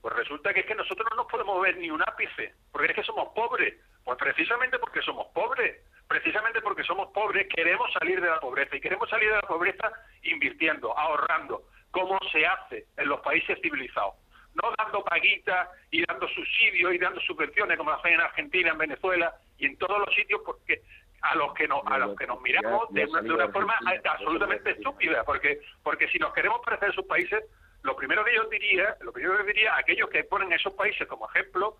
pues 0.00 0.14
resulta 0.16 0.52
que 0.52 0.60
es 0.60 0.66
que 0.66 0.74
nosotros 0.74 1.06
no 1.10 1.16
nos 1.22 1.30
podemos 1.30 1.62
ver 1.62 1.76
ni 1.76 1.90
un 1.90 2.02
ápice, 2.02 2.54
porque 2.72 2.88
es 2.88 2.94
que 2.94 3.04
somos 3.04 3.28
pobres, 3.34 3.74
pues 4.04 4.18
precisamente 4.18 4.78
porque 4.78 5.00
somos 5.00 5.28
pobres 5.28 5.80
precisamente 6.12 6.60
porque 6.60 6.84
somos 6.84 7.08
pobres, 7.08 7.48
queremos 7.48 7.90
salir 7.94 8.20
de 8.20 8.28
la 8.28 8.38
pobreza 8.38 8.76
y 8.76 8.80
queremos 8.82 9.08
salir 9.08 9.30
de 9.30 9.36
la 9.36 9.48
pobreza 9.48 9.90
invirtiendo, 10.24 10.96
ahorrando, 10.96 11.62
como 11.90 12.18
se 12.30 12.44
hace 12.44 12.84
en 12.98 13.08
los 13.08 13.20
países 13.20 13.58
civilizados. 13.62 14.16
No 14.54 14.70
dando 14.76 15.02
paguitas 15.02 15.70
y 15.90 16.04
dando 16.04 16.28
subsidios 16.28 16.92
y 16.92 16.98
dando 16.98 17.18
subvenciones 17.22 17.78
como 17.78 17.92
hacen 17.92 18.12
en 18.12 18.20
Argentina, 18.20 18.72
en 18.72 18.78
Venezuela 18.78 19.34
y 19.56 19.64
en 19.64 19.78
todos 19.78 19.98
los 20.00 20.14
sitios 20.14 20.42
porque 20.44 20.82
a 21.22 21.34
los 21.34 21.54
que 21.54 21.66
nos 21.66 21.80
a 21.86 21.96
los 21.96 22.14
que 22.14 22.26
nos 22.26 22.42
miramos 22.42 22.92
de 22.92 23.06
una, 23.06 23.48
forma 23.48 23.74
absolutamente 24.04 24.72
estúpida 24.72 25.22
porque 25.24 25.60
porque 25.82 26.08
si 26.08 26.18
nos 26.18 26.34
queremos 26.34 26.60
parecer 26.64 26.88
a 26.88 26.92
esos 26.92 27.06
países 27.06 27.44
lo 27.84 27.94
primero 27.94 28.24
que 28.24 28.34
yo 28.34 28.44
diría 28.48 28.96
lo 29.00 29.12
primero 29.12 29.38
que 29.38 29.44
diría 29.44 29.72
a 29.74 29.78
aquellos 29.78 30.10
que 30.10 30.24
ponen 30.24 30.52
esos 30.52 30.74
países 30.74 31.06
como 31.06 31.30
ejemplo 31.30 31.76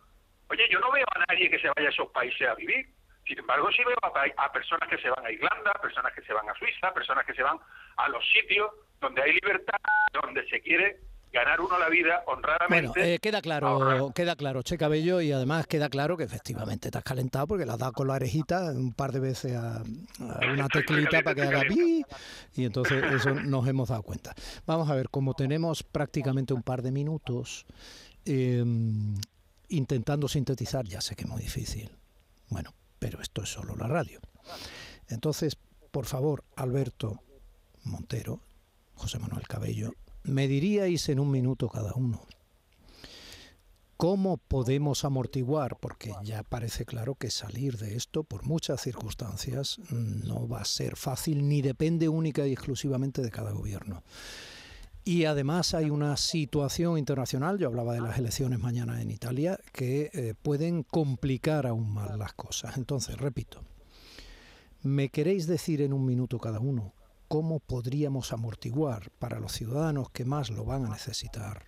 oye 0.48 0.68
yo 0.70 0.78
no 0.78 0.92
veo 0.92 1.04
a 1.12 1.24
nadie 1.28 1.50
que 1.50 1.58
se 1.58 1.68
vaya 1.74 1.88
a 1.88 1.90
esos 1.90 2.08
países 2.12 2.48
a 2.48 2.54
vivir 2.54 2.86
sin 3.32 3.38
embargo, 3.38 3.70
sí 3.72 3.82
veo 3.86 3.96
a, 4.02 4.52
personas 4.52 4.86
que 4.90 4.98
se 4.98 5.08
van 5.08 5.24
a 5.24 5.30
Irlanda, 5.30 5.72
personas 5.80 6.12
que 6.12 6.20
se 6.20 6.34
van 6.34 6.46
a 6.50 6.54
Suiza, 6.54 6.92
personas 6.92 7.24
que 7.24 7.32
se 7.32 7.42
van 7.42 7.56
a 7.96 8.08
los 8.10 8.22
sitios 8.30 8.70
donde 9.00 9.22
hay 9.22 9.32
libertad, 9.32 9.78
donde 10.12 10.46
se 10.50 10.60
quiere 10.60 11.00
ganar 11.32 11.62
uno 11.62 11.78
la 11.78 11.88
vida 11.88 12.22
honradamente. 12.26 12.88
Bueno, 12.88 13.14
eh, 13.14 13.18
queda 13.18 13.40
claro, 13.40 14.12
queda 14.14 14.36
claro, 14.36 14.62
Che 14.62 14.76
Cabello, 14.76 15.22
y 15.22 15.32
además 15.32 15.66
queda 15.66 15.88
claro 15.88 16.18
que 16.18 16.24
efectivamente 16.24 16.90
te 16.90 16.98
has 16.98 17.04
calentado 17.04 17.46
porque 17.46 17.64
le 17.64 17.72
has 17.72 17.78
dado 17.78 17.92
con 17.92 18.06
la 18.06 18.14
orejita 18.14 18.64
un 18.72 18.92
par 18.92 19.12
de 19.12 19.20
veces 19.20 19.56
a, 19.56 19.82
una 20.20 20.68
teclita 20.68 21.22
para 21.22 21.34
que 21.34 21.42
haga 21.42 21.62
pi, 21.62 22.04
y 22.54 22.66
entonces 22.66 23.02
eso 23.14 23.30
nos 23.30 23.66
hemos 23.66 23.88
dado 23.88 24.02
cuenta. 24.02 24.34
Vamos 24.66 24.90
a 24.90 24.94
ver, 24.94 25.08
como 25.08 25.32
tenemos 25.32 25.82
prácticamente 25.82 26.52
un 26.52 26.62
par 26.62 26.82
de 26.82 26.92
minutos, 26.92 27.64
em, 28.26 29.14
intentando 29.70 30.28
sintetizar, 30.28 30.84
ya 30.84 31.00
sé 31.00 31.16
que 31.16 31.22
es 31.22 31.30
muy 31.30 31.40
difícil. 31.40 31.90
Bueno, 32.50 32.74
pero 33.02 33.20
esto 33.20 33.42
es 33.42 33.48
solo 33.48 33.74
la 33.74 33.88
radio. 33.88 34.20
Entonces, 35.08 35.56
por 35.90 36.06
favor, 36.06 36.44
Alberto 36.54 37.18
Montero, 37.82 38.38
José 38.94 39.18
Manuel 39.18 39.48
Cabello, 39.48 39.90
me 40.22 40.46
diríais 40.46 41.08
en 41.08 41.18
un 41.18 41.28
minuto 41.28 41.68
cada 41.68 41.94
uno, 41.94 42.24
¿cómo 43.96 44.36
podemos 44.36 45.04
amortiguar? 45.04 45.80
Porque 45.80 46.12
ya 46.22 46.44
parece 46.44 46.84
claro 46.84 47.16
que 47.16 47.32
salir 47.32 47.76
de 47.76 47.96
esto, 47.96 48.22
por 48.22 48.44
muchas 48.44 48.80
circunstancias, 48.80 49.80
no 49.90 50.46
va 50.46 50.60
a 50.60 50.64
ser 50.64 50.94
fácil 50.94 51.48
ni 51.48 51.60
depende 51.60 52.08
única 52.08 52.46
y 52.46 52.52
exclusivamente 52.52 53.20
de 53.20 53.32
cada 53.32 53.50
gobierno. 53.50 54.04
Y 55.04 55.24
además 55.24 55.74
hay 55.74 55.90
una 55.90 56.16
situación 56.16 56.96
internacional, 56.96 57.58
yo 57.58 57.66
hablaba 57.66 57.94
de 57.94 58.00
las 58.00 58.18
elecciones 58.18 58.60
mañana 58.60 59.02
en 59.02 59.10
Italia, 59.10 59.58
que 59.72 60.10
eh, 60.12 60.34
pueden 60.40 60.84
complicar 60.84 61.66
aún 61.66 61.92
más 61.92 62.16
las 62.16 62.34
cosas. 62.34 62.76
Entonces, 62.76 63.16
repito, 63.18 63.64
¿me 64.82 65.08
queréis 65.08 65.48
decir 65.48 65.82
en 65.82 65.92
un 65.92 66.06
minuto 66.06 66.38
cada 66.38 66.60
uno 66.60 66.94
cómo 67.26 67.58
podríamos 67.58 68.32
amortiguar 68.32 69.10
para 69.18 69.40
los 69.40 69.52
ciudadanos 69.52 70.10
que 70.10 70.24
más 70.24 70.50
lo 70.50 70.64
van 70.64 70.86
a 70.86 70.90
necesitar 70.90 71.64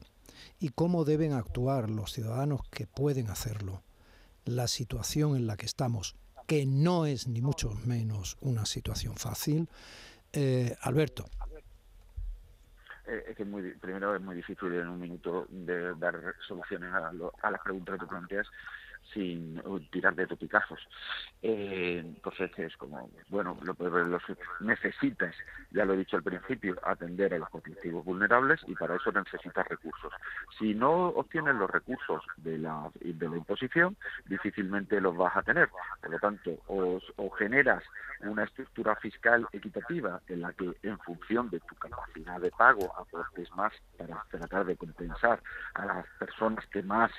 y 0.61 0.68
cómo 0.68 1.05
deben 1.05 1.33
actuar 1.33 1.90
los 1.90 2.12
ciudadanos 2.12 2.61
que 2.70 2.87
pueden 2.87 3.31
hacerlo 3.31 3.83
la 4.44 4.68
situación 4.68 5.37
en 5.37 5.49
la 5.49 5.57
que 5.57 5.66
estamos, 5.66 6.14
que 6.47 6.66
no 6.66 7.07
es 7.07 7.27
ni 7.27 7.40
mucho 7.40 7.70
menos 7.85 8.37
una 8.42 8.64
situación 8.64 9.16
fácil? 9.16 9.68
Eh, 10.33 10.77
Alberto. 10.83 11.25
Eh, 13.07 13.25
es 13.29 13.37
que 13.37 13.45
muy, 13.45 13.73
primero 13.75 14.14
es 14.14 14.23
muy 14.23 14.37
difícil 14.37 14.73
en 14.73 14.88
un 14.88 15.01
minuto 15.01 15.47
de 15.51 15.95
dar 15.97 16.35
soluciones 16.47 16.93
a, 16.93 17.12
a 17.43 17.51
las 17.51 17.61
preguntas 17.61 17.99
que 17.99 18.07
planteas 18.07 18.47
sin 19.14 19.62
tirar 19.90 20.14
de 20.14 20.27
topicazos. 20.27 20.81
Eh, 21.40 22.03
entonces 22.05 22.50
es 22.59 22.77
como, 22.77 23.11
bueno, 23.29 23.57
lo, 23.62 23.74
necesitas, 24.61 25.35
ya 25.70 25.85
lo 25.85 25.94
he 25.94 25.98
dicho 25.98 26.16
al 26.16 26.22
principio, 26.22 26.77
atender 26.85 27.33
a 27.35 27.38
los 27.38 27.48
colectivos 27.48 28.05
vulnerables 28.05 28.61
y 28.66 28.74
para 28.74 28.96
eso 28.96 29.12
necesitas 29.12 29.66
recursos. 29.68 30.12
Si 30.59 30.74
no 30.74 31.09
obtienes 31.09 31.55
los 31.55 31.70
recursos 31.70 32.22
de 32.37 32.59
la, 32.59 32.90
de 33.00 33.29
la 33.29 33.37
imposición, 33.37 33.96
difícilmente 34.27 35.00
los 35.00 35.16
vas 35.16 35.37
a 35.37 35.42
tener. 35.42 35.68
Por 36.00 36.11
lo 36.11 36.18
tanto, 36.18 36.50
o, 36.66 37.00
o 37.16 37.31
generas 37.31 37.83
una 38.20 38.44
estructura 38.44 38.96
fiscal 38.96 39.46
equitativa 39.53 40.20
en 40.29 40.40
la 40.40 40.53
que 40.53 40.72
en 40.83 40.98
función 41.00 41.50
de 41.50 41.61
tu 41.61 41.74
capacidad 41.77 42.40
de 42.40 42.50
pago 42.50 42.92
aportes 42.98 43.50
más 43.53 43.72
para 43.98 44.24
tratar 44.31 44.64
de 44.64 44.77
compensar 44.77 45.42
a 45.74 45.87
las 45.87 46.07
personas 46.18 46.64
que 46.66 46.83
más 46.83 47.11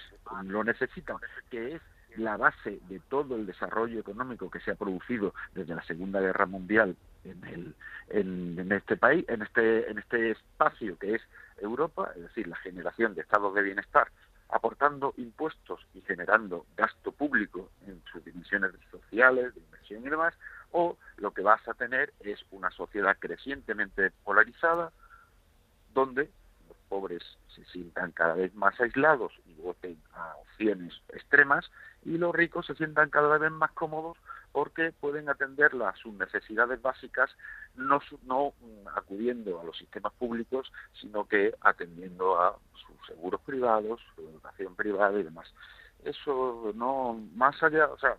lo 0.43 0.63
necesitan, 0.63 1.17
que 1.49 1.75
es 1.75 1.81
la 2.17 2.37
base 2.37 2.79
de 2.87 2.99
todo 3.09 3.35
el 3.35 3.45
desarrollo 3.45 3.99
económico 3.99 4.49
que 4.49 4.59
se 4.59 4.71
ha 4.71 4.75
producido 4.75 5.33
desde 5.53 5.75
la 5.75 5.83
Segunda 5.83 6.19
Guerra 6.19 6.45
Mundial 6.45 6.95
en, 7.23 7.43
el, 7.45 7.75
en, 8.09 8.71
este 8.71 8.97
país, 8.97 9.25
en 9.27 9.41
este, 9.41 9.89
en 9.89 9.99
este 9.99 10.31
espacio 10.31 10.97
que 10.97 11.15
es 11.15 11.21
Europa, 11.57 12.11
es 12.15 12.23
decir, 12.23 12.47
la 12.47 12.57
generación 12.57 13.15
de 13.15 13.21
estados 13.21 13.53
de 13.55 13.63
bienestar, 13.63 14.07
aportando 14.49 15.13
impuestos 15.17 15.85
y 15.93 16.01
generando 16.01 16.65
gasto 16.77 17.11
público 17.11 17.69
en 17.87 18.01
sus 18.11 18.23
dimensiones 18.23 18.71
sociales, 18.91 19.53
de 19.55 19.61
inversión 19.61 20.05
y 20.05 20.09
demás, 20.09 20.33
o 20.71 20.97
lo 21.17 21.31
que 21.31 21.41
vas 21.41 21.67
a 21.67 21.73
tener 21.73 22.13
es 22.19 22.45
una 22.51 22.69
sociedad 22.71 23.17
crecientemente 23.19 24.11
polarizada, 24.23 24.91
donde 25.93 26.29
pobres 26.95 27.23
se 27.53 27.65
sientan 27.65 28.13
cada 28.13 28.35
vez 28.35 28.55
más 28.55 28.79
aislados 28.79 29.33
y 29.45 29.53
voten 29.55 29.97
a 30.13 30.33
opciones 30.37 30.93
extremas 31.09 31.69
y 32.05 32.17
los 32.17 32.33
ricos 32.33 32.65
se 32.67 32.75
sientan 32.75 33.09
cada 33.09 33.37
vez 33.37 33.51
más 33.51 33.71
cómodos 33.73 34.17
porque 34.53 34.93
pueden 34.93 35.27
atender 35.27 35.73
las, 35.73 35.99
sus 35.99 36.13
necesidades 36.13 36.81
básicas 36.81 37.29
no, 37.75 37.99
no 38.23 38.53
acudiendo 38.95 39.59
a 39.59 39.65
los 39.65 39.77
sistemas 39.77 40.13
públicos, 40.13 40.71
sino 41.01 41.27
que 41.27 41.53
atendiendo 41.59 42.39
a 42.41 42.57
sus 42.73 43.07
seguros 43.07 43.41
privados, 43.41 43.99
su 44.15 44.21
educación 44.21 44.73
privada 44.75 45.19
y 45.19 45.23
demás. 45.23 45.53
Eso 46.05 46.71
no, 46.75 47.19
más 47.35 47.61
allá, 47.61 47.87
o 47.87 47.99
sea, 47.99 48.15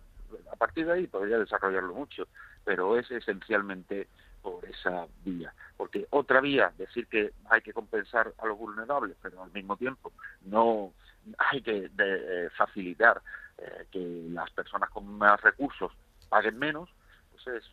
a 0.51 0.55
partir 0.55 0.85
de 0.85 0.93
ahí 0.93 1.07
podría 1.07 1.39
desarrollarlo 1.39 1.95
mucho, 1.95 2.27
pero 2.63 2.99
es 2.99 3.09
esencialmente 3.09 4.07
por 4.41 4.65
esa 4.65 5.07
vía. 5.23 5.53
Porque 5.75 6.07
otra 6.09 6.41
vía, 6.41 6.71
decir 6.77 7.07
que 7.07 7.31
hay 7.49 7.61
que 7.61 7.73
compensar 7.73 8.33
a 8.37 8.45
los 8.45 8.57
vulnerables, 8.57 9.15
pero 9.21 9.43
al 9.43 9.51
mismo 9.51 9.77
tiempo 9.77 10.11
no 10.45 10.93
hay 11.37 11.61
que 11.61 11.89
eh, 11.97 12.49
facilitar 12.57 13.21
eh, 13.57 13.87
que 13.91 14.27
las 14.29 14.49
personas 14.51 14.89
con 14.89 15.05
más 15.17 15.41
recursos 15.41 15.91
paguen 16.29 16.57
menos, 16.57 16.89
pues 17.31 17.47
es 17.57 17.71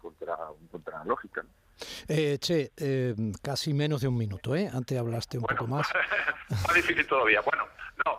contra, 0.00 0.36
contra 0.70 0.98
la 0.98 1.04
lógica. 1.04 1.44
Eh, 2.08 2.38
che, 2.38 2.72
eh, 2.76 3.14
casi 3.42 3.72
menos 3.72 4.00
de 4.00 4.08
un 4.08 4.16
minuto, 4.16 4.54
¿eh? 4.54 4.68
Antes 4.72 4.98
hablaste 4.98 5.38
un 5.38 5.44
poco 5.44 5.66
más. 5.66 5.88
más 6.48 6.74
difícil 6.74 7.06
todavía. 7.06 7.40
Bueno, 7.40 7.64
No, 8.04 8.18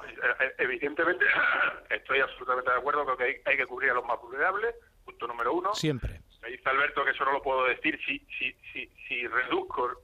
evidentemente 0.57 1.25
estoy 1.89 2.19
absolutamente 2.19 2.71
de 2.71 2.77
acuerdo 2.77 3.05
con 3.05 3.17
que 3.17 3.41
hay, 3.45 3.57
que 3.57 3.65
cubrir 3.65 3.91
a 3.91 3.95
los 3.95 4.05
más 4.05 4.19
vulnerables, 4.21 4.75
punto 5.05 5.27
número 5.27 5.53
uno. 5.53 5.73
Siempre. 5.73 6.21
Me 6.41 6.49
dice 6.49 6.69
Alberto 6.69 7.05
que 7.05 7.11
eso 7.11 7.25
no 7.25 7.33
lo 7.33 7.41
puedo 7.41 7.65
decir 7.65 7.99
si, 8.05 8.19
si, 8.37 8.53
si, 8.73 8.87
si 9.07 9.27
reduzco 9.27 10.01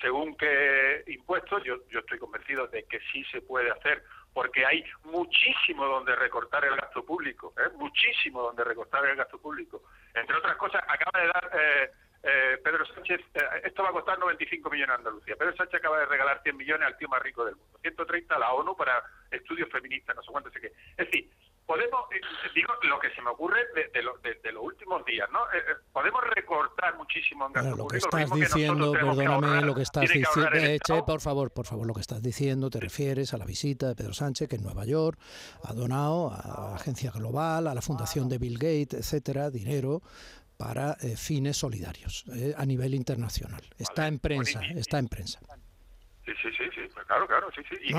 según 0.00 0.36
qué 0.36 1.04
impuestos, 1.06 1.62
yo, 1.64 1.76
yo 1.88 2.00
estoy 2.00 2.18
convencido 2.18 2.66
de 2.68 2.84
que 2.84 3.00
sí 3.12 3.24
se 3.24 3.40
puede 3.40 3.70
hacer, 3.70 4.02
porque 4.32 4.66
hay 4.66 4.84
muchísimo 5.04 5.86
donde 5.86 6.14
recortar 6.14 6.64
el 6.64 6.76
gasto 6.76 7.04
público, 7.04 7.54
¿eh? 7.56 7.70
muchísimo 7.76 8.42
donde 8.42 8.64
recortar 8.64 9.06
el 9.06 9.16
gasto 9.16 9.38
público. 9.38 9.82
Entre 10.14 10.36
otras 10.36 10.56
cosas, 10.56 10.82
acaba 10.86 11.20
de 11.20 11.26
dar 11.28 11.50
eh, 11.54 11.90
eh, 12.22 12.58
Pedro 12.62 12.84
Sánchez, 12.86 13.20
esto 13.64 13.82
va 13.82 13.88
a 13.88 13.92
costar 13.92 14.18
95 14.18 14.68
millones 14.68 14.92
a 14.92 14.98
Andalucía. 14.98 15.36
Pedro 15.36 15.56
Sánchez 15.56 15.80
acaba 15.80 16.00
de 16.00 16.06
regalar 16.06 16.42
100 16.42 16.56
millones 16.56 16.86
al 16.86 16.98
tío 16.98 17.08
más 17.08 17.22
rico 17.22 17.44
del 17.44 17.56
mundo, 17.56 17.78
130 17.80 18.34
a 18.34 18.38
la 18.38 18.52
ONU 18.52 18.76
para 18.76 19.02
estudios 19.30 19.70
feministas, 19.70 20.14
no 20.14 20.22
sé 20.22 20.30
cuánto 20.30 20.50
sé 20.50 20.60
qué. 20.60 20.72
Es 20.98 21.10
decir, 21.10 21.30
podemos, 21.66 22.00
eh, 22.12 22.20
digo 22.54 22.72
lo 22.84 22.98
que 22.98 23.10
se 23.10 23.20
me 23.20 23.30
ocurre 23.30 23.60
de, 23.74 24.02
los 24.02 24.16
últimos 24.62 25.04
días, 25.04 25.28
¿no? 25.32 25.40
Eh, 25.52 25.58
eh, 25.58 25.74
podemos 25.92 26.22
recortar 26.34 26.96
muchísimo 26.96 27.46
en 27.46 27.52
gasto 27.52 27.76
lo 27.76 27.86
que 27.88 27.98
estás 27.98 28.30
diciendo, 28.30 28.92
perdóname, 28.92 29.62
lo 29.62 29.74
que 29.74 29.82
estás 29.82 30.02
diciendo, 30.08 30.78
Che, 30.84 31.02
por 31.02 31.20
favor, 31.20 31.50
por 31.50 31.66
favor, 31.66 31.86
lo 31.86 31.94
que 31.94 32.00
estás 32.00 32.22
diciendo 32.22 32.70
te 32.70 32.80
refieres 32.80 33.34
a 33.34 33.38
la 33.38 33.44
visita 33.44 33.88
de 33.88 33.96
Pedro 33.96 34.14
Sánchez, 34.14 34.48
que 34.48 34.56
en 34.56 34.62
Nueva 34.62 34.84
York 34.84 35.18
ha 35.64 35.72
donado 35.72 36.30
a 36.30 36.70
la 36.70 36.76
Agencia 36.76 37.10
Global, 37.10 37.66
a 37.66 37.74
la 37.74 37.82
Fundación 37.82 38.28
de 38.28 38.38
Bill 38.38 38.58
Gates, 38.58 38.94
etcétera, 38.94 39.50
dinero 39.50 40.02
para 40.56 40.94
fines 41.16 41.58
solidarios 41.58 42.24
a 42.56 42.64
nivel 42.64 42.94
internacional. 42.94 43.62
Está 43.76 44.06
en 44.06 44.18
prensa, 44.18 44.60
está 44.74 44.98
en 44.98 45.08
prensa. 45.08 45.40
Sí, 46.26 46.32
sí, 46.42 46.50
sí, 46.58 46.64
sí, 46.74 46.80
pues 46.92 47.06
claro, 47.06 47.24
claro, 47.28 47.48
sí, 47.54 47.62
sí. 47.70 47.94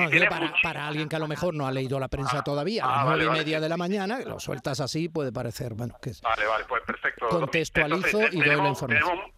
para, 0.62 0.86
alguien 0.86 1.08
que 1.08 1.16
a 1.16 1.20
lo 1.20 1.30
mejor 1.30 1.54
no 1.54 1.66
ha 1.66 1.72
leído 1.72 1.98
la 1.98 2.10
prensa 2.10 2.40
ah, 2.40 2.44
todavía, 2.44 2.84
a 2.84 2.88
las 2.88 2.98
ah, 2.98 3.04
nueve 3.06 3.24
y 3.24 3.30
media 3.30 3.62
de 3.62 3.70
la 3.70 3.78
mañana, 3.78 4.20
lo 4.20 4.38
sueltas 4.38 4.82
así, 4.82 5.08
puede 5.08 5.32
parecer, 5.32 5.74
bueno, 5.76 5.96
que 6.02 6.10
es... 6.10 6.22
Vale, 6.22 6.46
vale, 6.46 6.66
pues 6.68 6.84
perfecto. 6.84 7.30
Contextualizo 7.30 8.28
y 8.34 8.42
doy 8.42 8.58
la 8.58 8.68
información. 8.68 9.32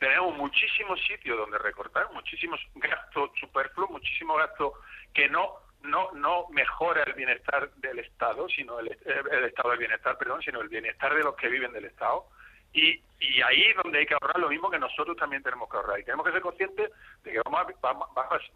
Tenemos, 0.00 0.36
muchísimos 0.36 0.98
sitios 1.06 1.38
donde 1.38 1.56
recortar, 1.58 2.12
muchísimos 2.12 2.58
gastos 2.74 3.30
superfluos, 3.38 3.90
muchísimos 3.90 4.36
gastos 4.36 4.72
que 5.14 5.28
no 5.28 5.60
no 5.84 6.10
no 6.12 6.48
mejora 6.50 7.04
el 7.04 7.12
bienestar 7.12 7.72
del 7.74 8.00
Estado, 8.00 8.48
sino 8.48 8.80
el, 8.80 8.88
el 8.88 9.44
estado 9.44 9.70
del 9.70 9.78
bienestar, 9.78 10.18
perdón, 10.18 10.42
sino 10.42 10.60
el 10.60 10.68
bienestar 10.68 11.14
de 11.14 11.22
los 11.22 11.36
que 11.36 11.48
viven 11.48 11.72
del 11.72 11.84
Estado 11.84 12.26
y, 12.72 13.02
y 13.20 13.42
ahí 13.42 13.62
es 13.68 13.76
donde 13.82 13.98
hay 13.98 14.06
que 14.06 14.14
ahorrar 14.14 14.38
lo 14.38 14.48
mismo 14.48 14.70
que 14.70 14.78
nosotros 14.78 15.16
también 15.16 15.42
tenemos 15.42 15.68
que 15.70 15.76
ahorrar. 15.76 16.00
Y 16.00 16.04
tenemos 16.04 16.26
que 16.26 16.32
ser 16.32 16.42
conscientes 16.42 16.90
de 17.22 17.32
que 17.32 17.40
vamos 17.44 17.60
a, 17.60 17.92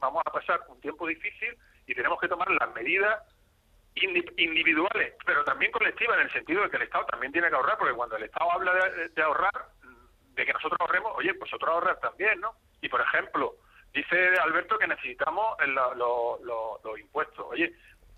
vamos, 0.01 0.23
a 0.27 0.31
pasar 0.31 0.61
un 0.69 0.81
tiempo 0.81 1.07
difícil 1.07 1.57
y 1.87 1.95
tenemos 1.95 2.21
que 2.21 2.29
tomar 2.29 2.51
las 2.51 2.75
medidas 2.75 3.23
individuales, 3.95 5.15
pero 5.25 5.43
también 5.45 5.73
colectivas, 5.73 6.19
en 6.19 6.27
el 6.27 6.33
sentido 6.33 6.63
de 6.63 6.71
que 6.71 6.77
el 6.77 6.83
Estado 6.83 7.07
también 7.07 7.33
tiene 7.33 7.49
que 7.49 7.55
ahorrar, 7.55 7.79
porque 7.79 7.95
cuando 7.95 8.17
el 8.17 8.25
Estado 8.25 8.53
habla 8.53 8.75
de, 9.15 9.23
ahorrar, 9.23 9.69
de 10.35 10.45
que 10.45 10.53
nosotros 10.53 10.79
ahorremos, 10.81 11.13
oye, 11.17 11.33
pues 11.33 11.51
nosotros 11.51 11.71
ahorrar 11.71 11.99
también, 12.01 12.39
¿no? 12.41 12.57
Y, 12.83 12.91
por 12.91 13.01
ejemplo, 13.01 13.55
dice 13.95 14.37
Alberto 14.39 14.77
que 14.79 14.87
necesitamos 14.87 15.57
los 16.05 16.99
impuestos. 16.99 17.47
Oye, 17.49 17.73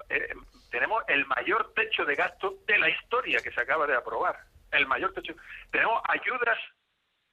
eh, 0.08 0.34
tenemos 0.72 1.04
el 1.06 1.24
mayor 1.26 1.72
techo 1.74 2.04
de 2.04 2.16
gasto 2.16 2.56
de 2.66 2.78
la 2.78 2.88
historia 2.88 3.38
que 3.40 3.52
se 3.52 3.60
acaba 3.60 3.86
de 3.86 3.94
aprobar 3.94 4.47
el 4.72 4.86
mayor 4.86 5.12
techo. 5.12 5.34
Tenemos 5.70 6.02
ayudas 6.08 6.58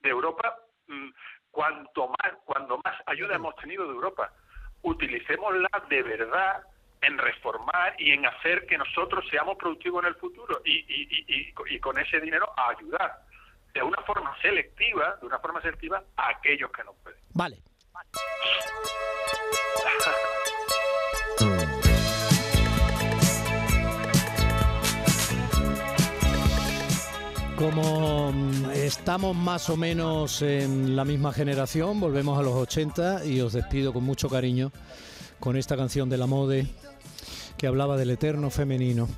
de 0.02 0.10
Europa, 0.10 0.58
mm, 0.88 1.10
cuanto 1.52 2.10
más, 2.10 2.34
cuando 2.46 2.80
más 2.84 2.96
ayuda 3.06 3.36
hemos 3.36 3.56
tenido 3.56 3.86
de 3.86 3.94
Europa, 3.94 4.32
utilicémosla 4.82 5.70
de 5.90 6.04
verdad 6.04 6.64
en 7.02 7.18
reformar 7.18 7.96
y 7.98 8.12
en 8.12 8.26
hacer 8.26 8.66
que 8.66 8.78
nosotros 8.78 9.26
seamos 9.30 9.58
productivos 9.58 10.04
en 10.04 10.10
el 10.10 10.16
futuro 10.16 10.62
y, 10.66 10.74
y, 10.74 11.54
y, 11.68 11.80
con 11.80 11.98
ese 12.00 12.20
dinero 12.20 12.52
a 12.58 12.70
ayudar 12.70 13.22
de 13.74 13.84
una 13.84 14.02
forma 14.04 14.36
selectiva, 14.42 15.18
de 15.20 15.28
una 15.28 15.40
forma 15.40 15.62
selectiva 15.62 16.02
a 16.16 16.30
aquellos 16.30 16.72
que 16.72 16.84
no 16.84 16.94
pueden. 17.04 17.20
Vale. 17.34 17.58
Como 27.66 28.32
mm, 28.32 28.70
estamos 28.76 29.36
más 29.36 29.72
o 29.72 29.76
menos 29.76 30.44
en 30.44 30.96
la 30.96 31.04
misma 31.04 31.34
generación, 31.34 32.00
volvemos 32.00 32.38
a 32.38 32.44
los 32.44 32.54
80 32.54 33.26
y 33.26 33.42
os 33.42 33.54
despido 33.54 33.92
con 33.92 34.04
mucho 34.04 34.30
cariño 34.30 34.72
con 35.40 35.58
esta 35.58 35.76
canción 35.76 36.08
de 36.08 36.18
la 36.18 36.28
Mode 36.28 36.68
que 37.58 37.66
hablaba 37.66 37.98
del 37.98 38.12
eterno 38.12 38.52
femenino 38.52 39.10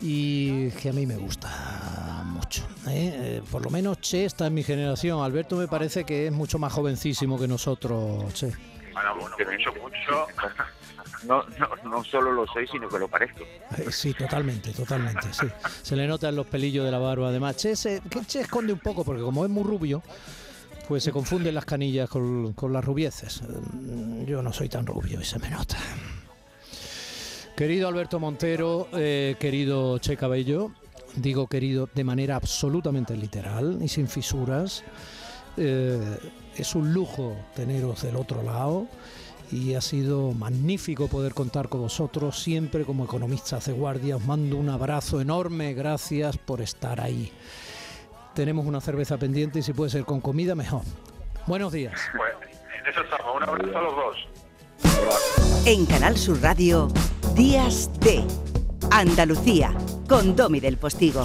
y 0.00 0.70
que 0.70 0.88
a 0.88 0.92
mí 0.94 1.04
me 1.04 1.16
gusta 1.16 2.22
mucho. 2.24 2.66
¿eh? 2.88 3.12
Eh, 3.14 3.42
por 3.50 3.62
lo 3.62 3.68
menos 3.68 4.00
Che 4.00 4.24
está 4.24 4.46
en 4.46 4.54
mi 4.54 4.62
generación. 4.62 5.22
Alberto 5.22 5.54
me 5.56 5.68
parece 5.68 6.04
que 6.04 6.28
es 6.28 6.32
mucho 6.32 6.58
más 6.58 6.72
jovencísimo 6.72 7.38
que 7.38 7.46
nosotros, 7.46 8.32
Che. 8.32 8.50
No, 11.26 11.42
no, 11.58 11.90
no 11.90 12.04
solo 12.04 12.32
lo 12.32 12.46
soy, 12.46 12.66
sino 12.66 12.88
que 12.88 12.98
lo 12.98 13.08
parezco. 13.08 13.44
Eh, 13.78 13.90
sí, 13.90 14.14
totalmente, 14.14 14.72
totalmente. 14.72 15.28
Se 15.82 15.96
le 15.96 16.06
notan 16.06 16.36
los 16.36 16.46
pelillos 16.46 16.84
de 16.84 16.90
la 16.90 16.98
barba. 16.98 17.28
Además, 17.28 17.56
Che, 17.56 17.76
se, 17.76 18.02
esconde 18.34 18.72
un 18.72 18.78
poco, 18.78 19.04
porque 19.04 19.22
como 19.22 19.44
es 19.44 19.50
muy 19.50 19.64
rubio, 19.64 20.02
pues 20.88 21.02
se 21.02 21.12
confunden 21.12 21.54
las 21.54 21.64
canillas 21.64 22.08
con, 22.08 22.52
con 22.52 22.72
las 22.72 22.84
rubieces. 22.84 23.42
Mm, 23.42 24.24
yo 24.24 24.42
no 24.42 24.52
soy 24.52 24.68
tan 24.68 24.86
rubio 24.86 25.20
y 25.20 25.24
se 25.24 25.38
me 25.38 25.50
nota. 25.50 25.76
Querido 27.56 27.86
Alberto 27.86 28.18
Montero, 28.18 28.88
eh, 28.92 29.36
querido 29.38 29.98
Che 29.98 30.16
Cabello, 30.16 30.72
digo 31.14 31.46
querido 31.46 31.88
de 31.94 32.02
manera 32.02 32.34
absolutamente 32.34 33.16
literal 33.16 33.78
y 33.80 33.86
sin 33.86 34.08
fisuras. 34.08 34.82
Eh, 35.56 36.18
es 36.56 36.74
un 36.74 36.92
lujo 36.92 37.36
teneros 37.54 38.02
del 38.02 38.16
otro 38.16 38.42
lado 38.42 38.88
y 39.50 39.74
ha 39.74 39.80
sido 39.80 40.32
magnífico 40.32 41.08
poder 41.08 41.34
contar 41.34 41.68
con 41.68 41.82
vosotros 41.82 42.42
siempre 42.42 42.84
como 42.84 43.04
economistas 43.04 43.66
de 43.66 43.72
guardia. 43.72 44.16
Os 44.16 44.24
mando 44.24 44.56
un 44.56 44.68
abrazo 44.68 45.20
enorme, 45.20 45.74
gracias 45.74 46.36
por 46.38 46.60
estar 46.60 47.00
ahí. 47.00 47.32
Tenemos 48.34 48.66
una 48.66 48.80
cerveza 48.80 49.16
pendiente 49.16 49.60
y 49.60 49.62
si 49.62 49.72
puede 49.72 49.90
ser 49.90 50.04
con 50.04 50.20
comida, 50.20 50.54
mejor. 50.54 50.82
Buenos 51.46 51.72
días. 51.72 52.00
Bueno, 52.16 52.38
en 52.80 52.90
eso 52.90 53.00
estamos. 53.02 53.36
Un 53.36 53.42
abrazo 53.42 53.78
a 53.78 53.82
los 53.82 53.94
dos. 53.94 54.16
En 55.66 55.86
Canal 55.86 56.16
Sur 56.16 56.40
Radio, 56.42 56.88
Días 57.34 57.90
de 58.00 58.24
Andalucía, 58.90 59.72
con 60.08 60.36
Domi 60.36 60.60
del 60.60 60.76
Postigo. 60.76 61.24